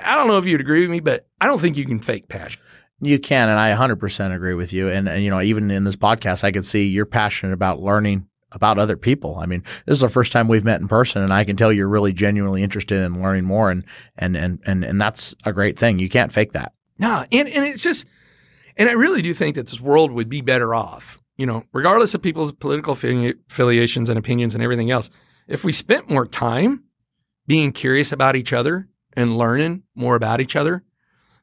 [0.03, 2.27] I don't know if you'd agree with me, but I don't think you can fake
[2.27, 2.61] passion.
[3.01, 4.89] You can, and I 100% agree with you.
[4.89, 8.27] And, and, you know, even in this podcast, I could see you're passionate about learning
[8.51, 9.37] about other people.
[9.37, 11.71] I mean, this is the first time we've met in person, and I can tell
[11.71, 13.85] you're really genuinely interested in learning more, and
[14.17, 15.99] and and and and that's a great thing.
[15.99, 16.73] You can't fake that.
[16.97, 18.05] No, and and it's just,
[18.75, 22.13] and I really do think that this world would be better off, you know, regardless
[22.13, 25.09] of people's political affiliations and opinions and everything else,
[25.47, 26.83] if we spent more time
[27.47, 30.83] being curious about each other and learning more about each other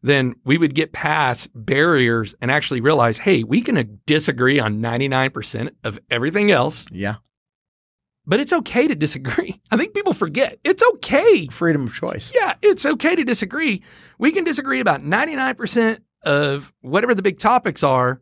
[0.03, 5.71] then we would get past barriers and actually realize, hey, we can disagree on 99%
[5.83, 6.87] of everything else.
[6.93, 7.17] Yeah.
[8.25, 9.61] but it's okay to disagree.
[9.71, 11.47] I think people forget it's okay.
[11.49, 12.33] Freedom of choice.
[12.35, 13.83] Yeah, it's okay to disagree.
[14.19, 18.21] We can disagree about 99% of whatever the big topics are.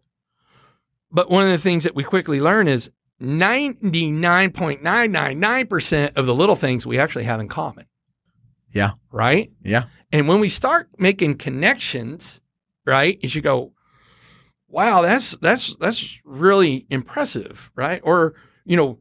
[1.15, 2.91] But one of the things that we quickly learn is
[3.23, 7.87] 99.999% of the little things we actually have in common.
[8.71, 8.91] Yeah.
[9.13, 9.53] Right?
[9.63, 9.85] Yeah.
[10.13, 12.41] And when we start making connections,
[12.85, 13.75] right, you should go,
[14.67, 18.01] wow, that's that's that's really impressive, right?
[18.03, 18.35] Or,
[18.65, 18.99] you know,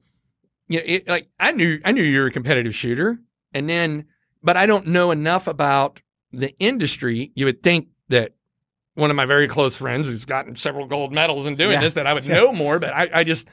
[0.67, 3.17] you know, it, like I knew I knew you were a competitive shooter,
[3.53, 4.05] and then,
[4.43, 5.99] but I don't know enough about
[6.31, 7.31] the industry.
[7.33, 8.33] You would think that
[8.95, 11.81] one of my very close friends who's gotten several gold medals in doing Yeah.
[11.81, 13.47] this that I would know more, but I, I just,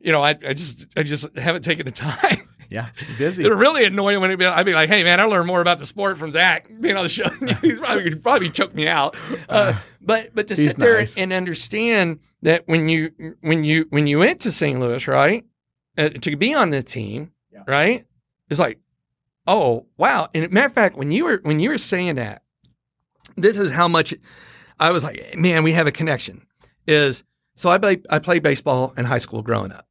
[0.00, 2.38] you know, I, I just I just haven't taken the time.
[2.68, 2.88] Yeah.
[3.16, 3.44] Busy.
[3.44, 5.60] It would really annoy when it'd be, I'd be like, "Hey, man, I learned more
[5.60, 7.28] about the sport from Zach being on the show.
[7.62, 9.14] He's probably he'd probably choke me out."
[9.48, 11.16] Uh, but but to sit there nice.
[11.16, 14.80] and understand that when you when you when you went to St.
[14.80, 15.44] Louis, right,
[15.96, 17.62] uh, to be on the team, Yeah.
[17.68, 18.04] right,
[18.50, 18.80] it's like,
[19.46, 20.28] oh wow.
[20.34, 22.42] And matter of fact, when you were when you were saying that,
[23.36, 24.12] this is how much
[24.78, 26.46] I was like, man, we have a connection.
[26.86, 27.24] Is
[27.56, 29.86] so I played I played baseball in high school growing up.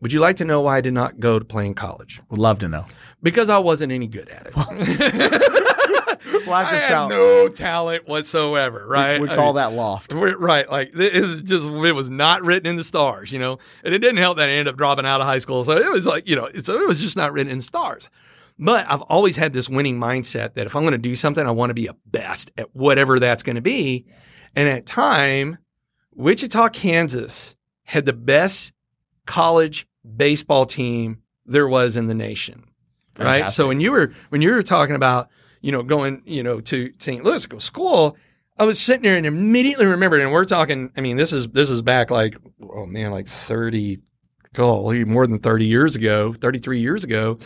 [0.00, 2.20] Would you like to know why I did not go to play in college?
[2.30, 2.86] Would love to know.
[3.22, 4.56] Because I wasn't any good at it.
[6.46, 7.10] Lack I of had talent.
[7.10, 9.20] no talent whatsoever, right?
[9.20, 10.12] We I call mean, that loft.
[10.12, 10.70] right.
[10.70, 13.58] Like this is just it was not written in the stars, you know.
[13.84, 15.90] And it didn't help that I ended up dropping out of high school, so it
[15.90, 18.08] was like you know, so it was just not written in stars.
[18.58, 21.50] But I've always had this winning mindset that if I'm going to do something, I
[21.50, 24.06] want to be a best at whatever that's going to be.
[24.54, 25.58] And at time,
[26.14, 27.54] Wichita, Kansas
[27.84, 28.72] had the best
[29.26, 29.86] college
[30.16, 32.64] baseball team there was in the nation.
[33.18, 33.50] Right.
[33.50, 35.28] So when you were when you were talking about,
[35.60, 37.24] you know, going, you know, to St.
[37.24, 38.16] Louis to go school,
[38.58, 41.70] I was sitting there and immediately remembered, and we're talking, I mean, this is this
[41.70, 44.00] is back like oh man, like 30
[44.54, 47.38] golly, more than 30 years ago, 33 years ago.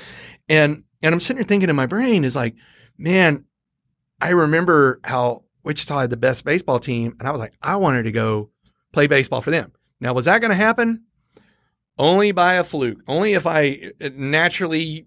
[0.48, 2.54] And and I'm sitting there thinking in my brain is like,
[2.98, 3.44] man,
[4.20, 8.04] I remember how Wichita had the best baseball team, and I was like, I wanted
[8.04, 8.50] to go
[8.92, 9.72] play baseball for them.
[10.00, 11.04] Now, was that going to happen?
[11.98, 13.00] Only by a fluke.
[13.06, 15.06] Only if I uh, naturally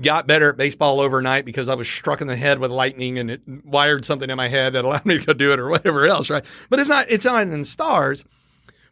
[0.00, 3.30] got better at baseball overnight because I was struck in the head with lightning and
[3.30, 6.06] it wired something in my head that allowed me to go do it or whatever
[6.06, 6.44] else, right?
[6.70, 8.24] But it's not it's not in the stars.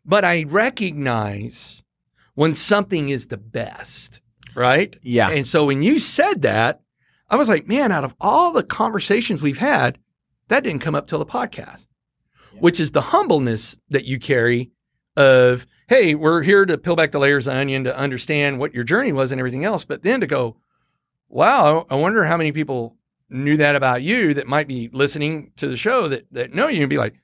[0.04, 1.82] But I recognize
[2.34, 4.20] when something is the best,
[4.54, 4.96] right?
[5.02, 5.30] Yeah.
[5.30, 6.80] And so when you said that,
[7.28, 9.98] I was like, man, out of all the conversations we've had,
[10.48, 11.86] that didn't come up till the podcast,
[12.58, 14.70] which is the humbleness that you carry
[15.16, 18.74] of, hey, we're here to peel back the layers of the onion to understand what
[18.74, 19.84] your journey was and everything else.
[19.84, 20.56] But then to go,
[21.28, 22.96] wow, I wonder how many people
[23.30, 26.82] knew that about you that might be listening to the show that, that know you
[26.82, 27.14] and be like,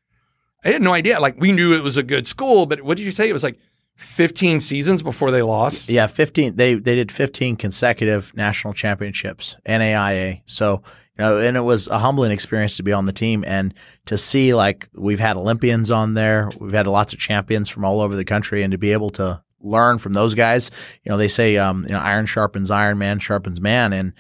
[0.65, 1.21] I had no idea.
[1.21, 3.29] Like we knew it was a good school, but what did you say?
[3.29, 3.59] It was like
[3.99, 5.89] 15 seasons before they lost.
[5.89, 10.43] Yeah, 15 they they did 15 consecutive national championships, NAIA.
[10.47, 10.83] So,
[11.19, 13.75] you know, and it was a humbling experience to be on the team and
[14.07, 18.01] to see like we've had Olympians on there, we've had lots of champions from all
[18.01, 20.71] over the country and to be able to learn from those guys,
[21.03, 24.13] you know, they say um, you know, iron sharpens iron, man sharpens man and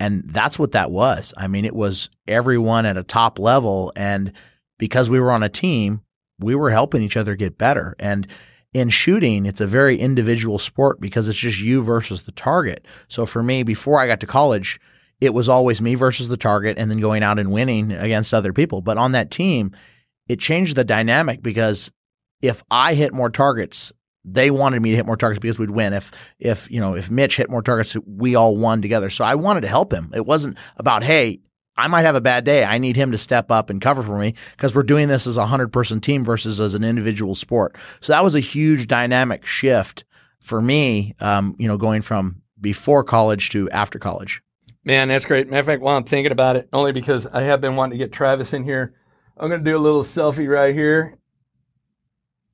[0.00, 1.34] and that's what that was.
[1.36, 4.32] I mean, it was everyone at a top level and
[4.78, 6.00] because we were on a team,
[6.38, 7.94] we were helping each other get better.
[7.98, 8.26] And
[8.76, 12.84] in shooting, it's a very individual sport because it's just you versus the target.
[13.08, 14.78] So for me, before I got to college,
[15.18, 18.52] it was always me versus the target and then going out and winning against other
[18.52, 18.82] people.
[18.82, 19.74] But on that team,
[20.28, 21.90] it changed the dynamic because
[22.42, 23.94] if I hit more targets,
[24.26, 25.94] they wanted me to hit more targets because we'd win.
[25.94, 29.08] If if you know if Mitch hit more targets, we all won together.
[29.08, 30.12] So I wanted to help him.
[30.14, 31.40] It wasn't about hey,
[31.76, 32.64] I might have a bad day.
[32.64, 35.36] I need him to step up and cover for me because we're doing this as
[35.36, 37.76] a hundred person team versus as an individual sport.
[38.00, 40.04] So that was a huge dynamic shift
[40.40, 41.14] for me.
[41.20, 44.42] Um, you know, going from before college to after college.
[44.84, 45.48] Man, that's great.
[45.48, 48.04] Matter of fact, while I'm thinking about it, only because I have been wanting to
[48.04, 48.94] get Travis in here,
[49.36, 51.18] I'm going to do a little selfie right here.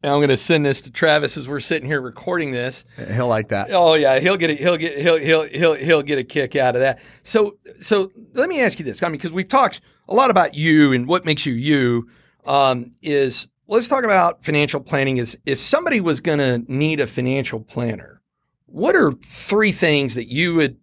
[0.03, 2.85] And I'm going to send this to Travis as we're sitting here recording this.
[3.15, 3.69] He'll like that.
[3.71, 6.75] Oh yeah, he'll get a, he'll get he'll he'll he'll he'll get a kick out
[6.75, 7.01] of that.
[7.23, 10.55] So so let me ask you this, I mean, because we've talked a lot about
[10.55, 12.09] you and what makes you you.
[12.45, 15.19] Um, is let's talk about financial planning.
[15.19, 18.21] Is if somebody was going to need a financial planner,
[18.67, 20.79] what are three things that you would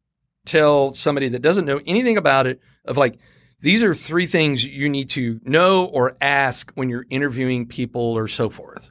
[0.46, 2.62] tell somebody that doesn't know anything about it?
[2.86, 3.20] Of like,
[3.60, 8.30] these are three things you need to know or ask when you're interviewing people or
[8.30, 8.90] so forth.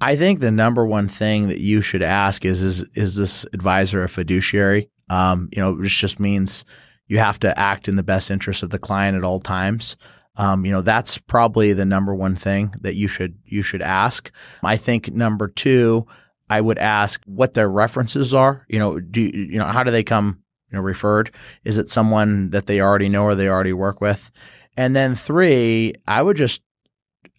[0.00, 4.02] I think the number one thing that you should ask is is is this advisor
[4.02, 4.90] a fiduciary?
[5.10, 6.64] Um, you know, which just means
[7.06, 9.96] you have to act in the best interest of the client at all times.
[10.36, 14.30] Um, you know, that's probably the number one thing that you should you should ask.
[14.62, 16.06] I think number two,
[16.48, 18.64] I would ask what their references are.
[18.68, 21.32] You know, do you know how do they come you know referred?
[21.64, 24.30] Is it someone that they already know or they already work with?
[24.76, 26.62] And then three, I would just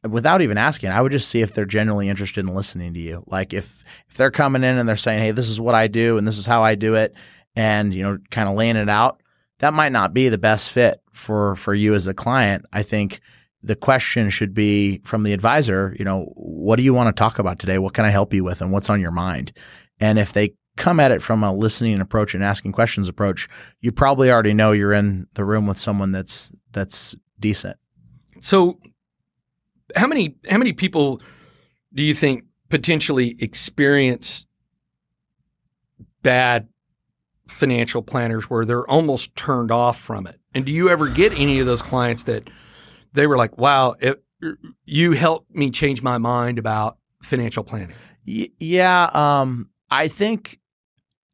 [0.08, 3.24] without even asking, I would just see if they're genuinely interested in listening to you.
[3.28, 6.18] Like if if they're coming in and they're saying, "Hey, this is what I do
[6.18, 7.14] and this is how I do it,"
[7.56, 9.22] and you know, kind of laying it out,
[9.60, 12.66] that might not be the best fit for for you as a client.
[12.72, 13.22] I think
[13.62, 17.40] the question should be from the advisor, you know, what do you want to talk
[17.40, 17.78] about today?
[17.78, 19.52] What can I help you with and what's on your mind?
[20.00, 23.50] And if they come at it from a listening approach and asking questions approach,
[23.82, 27.78] you probably already know you're in the room with someone that's that's decent.
[28.40, 28.80] So
[29.96, 31.22] how many how many people
[31.94, 34.46] do you think potentially experience
[36.22, 36.68] bad
[37.48, 40.40] financial planners where they're almost turned off from it?
[40.54, 42.50] And do you ever get any of those clients that
[43.14, 44.24] they were like, "Wow, it,
[44.86, 47.96] you helped me change my mind about financial planning"?
[48.28, 50.60] Y- yeah, um, I think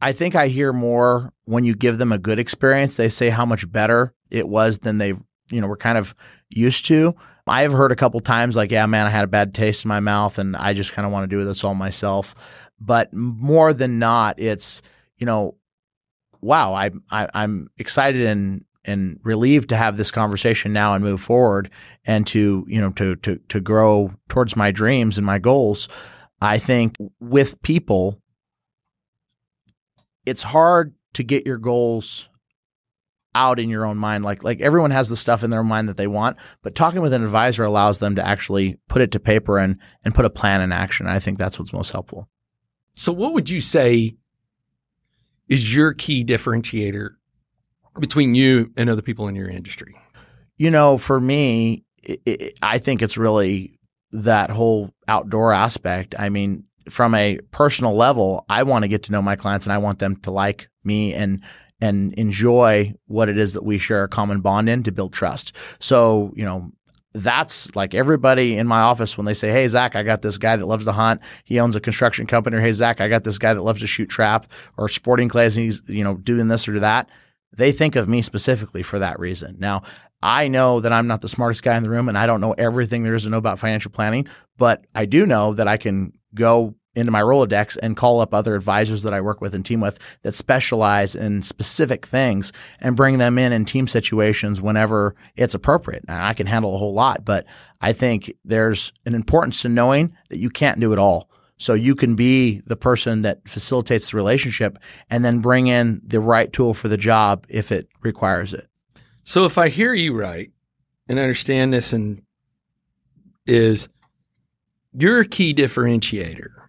[0.02, 2.98] I think I hear more when you give them a good experience.
[2.98, 5.14] They say how much better it was than they
[5.50, 6.16] you know were kind of
[6.50, 7.16] used to.
[7.48, 9.90] I have heard a couple times like, "Yeah, man, I had a bad taste in
[9.90, 12.34] my mouth, and I just kind of want to do this all myself."
[12.80, 14.82] But more than not, it's
[15.18, 15.56] you know,
[16.42, 21.22] wow, I, I I'm excited and and relieved to have this conversation now and move
[21.22, 21.70] forward
[22.06, 25.88] and to you know to to to grow towards my dreams and my goals.
[26.42, 28.22] I think with people,
[30.26, 32.30] it's hard to get your goals
[33.36, 34.24] out in your own mind.
[34.24, 37.14] Like like everyone has the stuff in their mind that they want, but talking with
[37.14, 40.62] an advisor allows them to actually put it to paper and and put a plan
[40.62, 41.06] in action.
[41.06, 42.30] I think that's what's most helpful.
[42.96, 44.16] So, what would you say
[45.48, 47.10] is your key differentiator
[48.00, 49.96] between you and other people in your industry?
[50.58, 53.78] You know, for me, it, it, I think it's really
[54.12, 56.16] that whole outdoor aspect.
[56.18, 59.74] I mean, from a personal level, I want to get to know my clients and
[59.74, 61.44] I want them to like me and
[61.82, 65.56] and enjoy what it is that we share a common bond in to build trust.
[65.80, 66.72] So, you know,
[67.14, 70.56] that's like everybody in my office when they say, Hey, Zach, I got this guy
[70.56, 71.22] that loves to hunt.
[71.46, 72.58] He owns a construction company.
[72.58, 75.56] Or, hey, Zach, I got this guy that loves to shoot trap or sporting clays
[75.56, 77.10] and he's, you know, doing this or that
[77.56, 79.56] they think of me specifically for that reason.
[79.60, 79.84] Now,
[80.22, 82.54] I know that I'm not the smartest guy in the room and I don't know
[82.54, 86.14] everything there is to know about financial planning, but I do know that I can
[86.34, 89.82] go into my Rolodex and call up other advisors that I work with and team
[89.82, 95.54] with that specialize in specific things and bring them in in team situations whenever it's
[95.54, 96.06] appropriate.
[96.08, 97.46] And I can handle a whole lot, but
[97.82, 101.30] I think there's an importance to knowing that you can't do it all.
[101.58, 104.78] So you can be the person that facilitates the relationship
[105.10, 108.68] and then bring in the right tool for the job if it requires it.
[109.24, 110.52] So if I hear you right
[111.08, 112.22] and understand this and
[113.46, 113.88] is
[114.94, 116.65] your key differentiator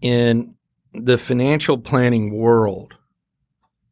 [0.00, 0.54] in
[0.92, 2.94] the financial planning world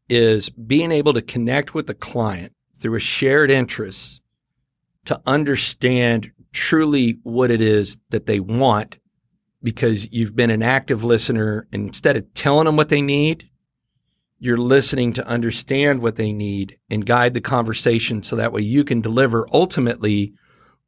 [0.08, 4.20] is being able to connect with the client through a shared interest
[5.04, 8.96] to understand truly what it is that they want
[9.62, 11.66] because you've been an active listener.
[11.72, 13.48] Instead of telling them what they need,
[14.38, 18.84] you're listening to understand what they need and guide the conversation so that way you
[18.84, 20.34] can deliver ultimately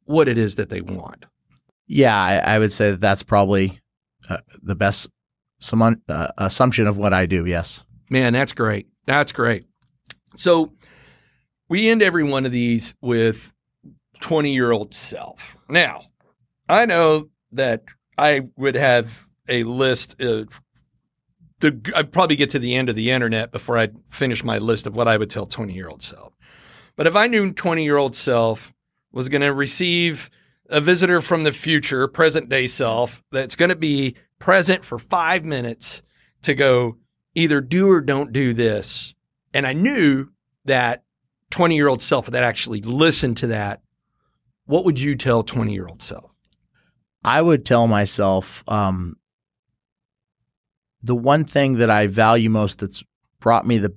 [0.05, 1.25] what it is that they want.
[1.87, 3.79] Yeah, I, I would say that that's probably
[4.29, 5.09] uh, the best
[5.71, 7.45] uh, assumption of what I do.
[7.45, 7.83] Yes.
[8.09, 8.87] Man, that's great.
[9.05, 9.65] That's great.
[10.37, 10.71] So
[11.67, 13.51] we end every one of these with
[14.21, 15.57] 20 year old self.
[15.67, 16.03] Now,
[16.67, 17.83] I know that
[18.17, 20.61] I would have a list of
[21.59, 24.87] the I'd probably get to the end of the internet before I'd finish my list
[24.87, 26.33] of what I would tell 20 year old self.
[26.95, 28.73] But if I knew 20 year old self
[29.11, 30.29] was going to receive
[30.69, 35.43] a visitor from the future, present day self, that's going to be present for five
[35.43, 36.01] minutes
[36.43, 36.97] to go
[37.35, 39.13] either do or don't do this.
[39.53, 40.29] And I knew
[40.65, 41.03] that
[41.51, 43.81] 20 year old self that actually listened to that.
[44.65, 46.31] What would you tell 20 year old self?
[47.23, 49.17] I would tell myself um,
[51.01, 53.03] the one thing that I value most that's
[53.39, 53.95] brought me the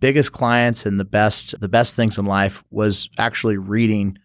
[0.00, 4.18] biggest clients and the best the best things in life was actually reading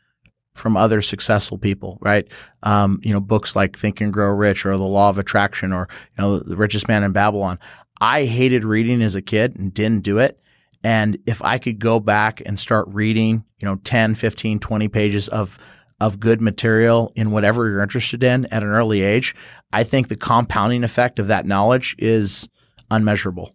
[0.53, 2.27] from other successful people, right?
[2.63, 5.87] Um, you know, books like Think and Grow Rich or The Law of Attraction or
[6.17, 7.59] you know The Richest Man in Babylon.
[8.01, 10.39] I hated reading as a kid and didn't do it.
[10.83, 15.27] And if I could go back and start reading, you know, 10, 15, 20 pages
[15.27, 15.57] of
[16.01, 19.35] of good material in whatever you're interested in at an early age,
[19.73, 22.47] I think the compounding effect of that knowledge is
[22.89, 23.53] unmeasurable.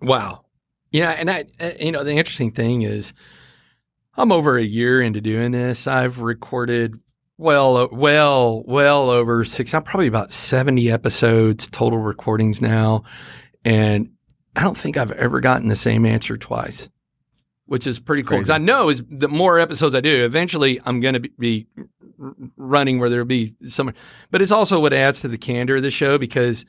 [0.00, 0.46] Wow.
[0.90, 3.12] Yeah, and I, uh, you know, the interesting thing is,
[4.18, 5.86] I'm over a year into doing this.
[5.86, 6.98] I've recorded
[7.36, 9.72] well, well, well over six.
[9.72, 13.04] I'm probably about seventy episodes total recordings now,
[13.64, 14.10] and
[14.56, 16.88] I don't think I've ever gotten the same answer twice,
[17.66, 18.38] which is pretty It's cool.
[18.38, 18.50] Because.
[18.50, 21.66] I know is the more episodes I do, eventually I'm going to be, be
[22.56, 23.94] running where there'll be someone.
[24.32, 26.64] But it's also what adds to the candor of the show because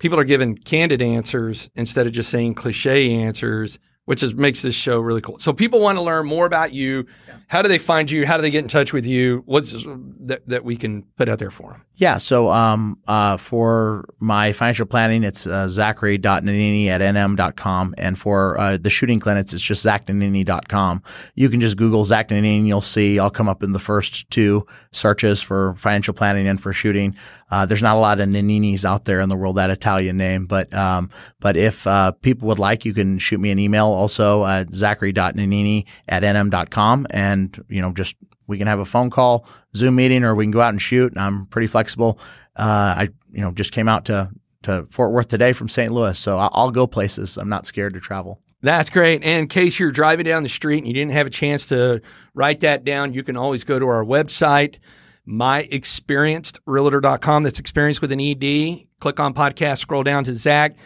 [0.00, 3.78] people are giving candid answers instead of just saying cliche answers,
[4.08, 5.36] which is makes this show really cool.
[5.36, 7.06] So people want to learn more about you.
[7.46, 8.26] How do they find you?
[8.26, 9.42] How do they get in touch with you?
[9.44, 11.84] What's that, that we can put out there for them?
[11.96, 12.16] Yeah.
[12.16, 17.94] So um, uh, for my financial planning, it's uh, zachary.nanini at nm.com.
[17.98, 21.02] And for uh, the shooting clinics, it's just zachnanini.com.
[21.34, 24.30] You can just Google Zach Nanini and you'll see I'll come up in the first
[24.30, 27.14] two searches for financial planning and for shooting.
[27.50, 30.46] Uh, there's not a lot of Naninis out there in the world, that Italian name.
[30.46, 34.44] But um, but if uh, people would like, you can shoot me an email also
[34.44, 37.06] at zachary.nanini at nm.com.
[37.10, 38.16] And, you know, just
[38.48, 41.16] we can have a phone call, Zoom meeting, or we can go out and shoot.
[41.16, 42.18] I'm pretty flexible.
[42.56, 44.30] Uh, I, you know, just came out to,
[44.62, 45.92] to Fort Worth today from St.
[45.92, 46.18] Louis.
[46.18, 47.36] So I'll, I'll go places.
[47.36, 48.40] I'm not scared to travel.
[48.60, 49.22] That's great.
[49.22, 52.02] And in case you're driving down the street and you didn't have a chance to
[52.34, 54.78] write that down, you can always go to our website,
[55.28, 57.42] myexperiencedrealtor.com.
[57.42, 58.86] That's experience with an ED.
[59.00, 60.76] Click on podcast, scroll down to Zach,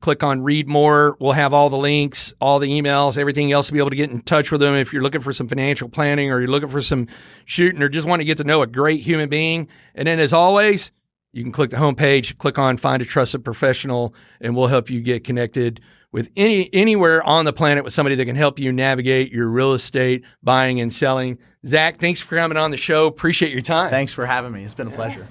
[0.00, 1.16] click on read more.
[1.20, 4.10] We'll have all the links, all the emails, everything else to be able to get
[4.10, 6.80] in touch with them if you're looking for some financial planning or you're looking for
[6.80, 7.08] some
[7.44, 9.68] shooting or just want to get to know a great human being.
[9.94, 10.92] And then as always,
[11.32, 15.00] you can click the homepage, click on find a trusted professional, and we'll help you
[15.00, 15.80] get connected
[16.12, 19.72] with any anywhere on the planet with somebody that can help you navigate your real
[19.72, 21.38] estate buying and selling.
[21.66, 23.06] Zach, thanks for coming on the show.
[23.06, 23.90] Appreciate your time.
[23.90, 24.64] Thanks for having me.
[24.64, 25.28] It's been a pleasure.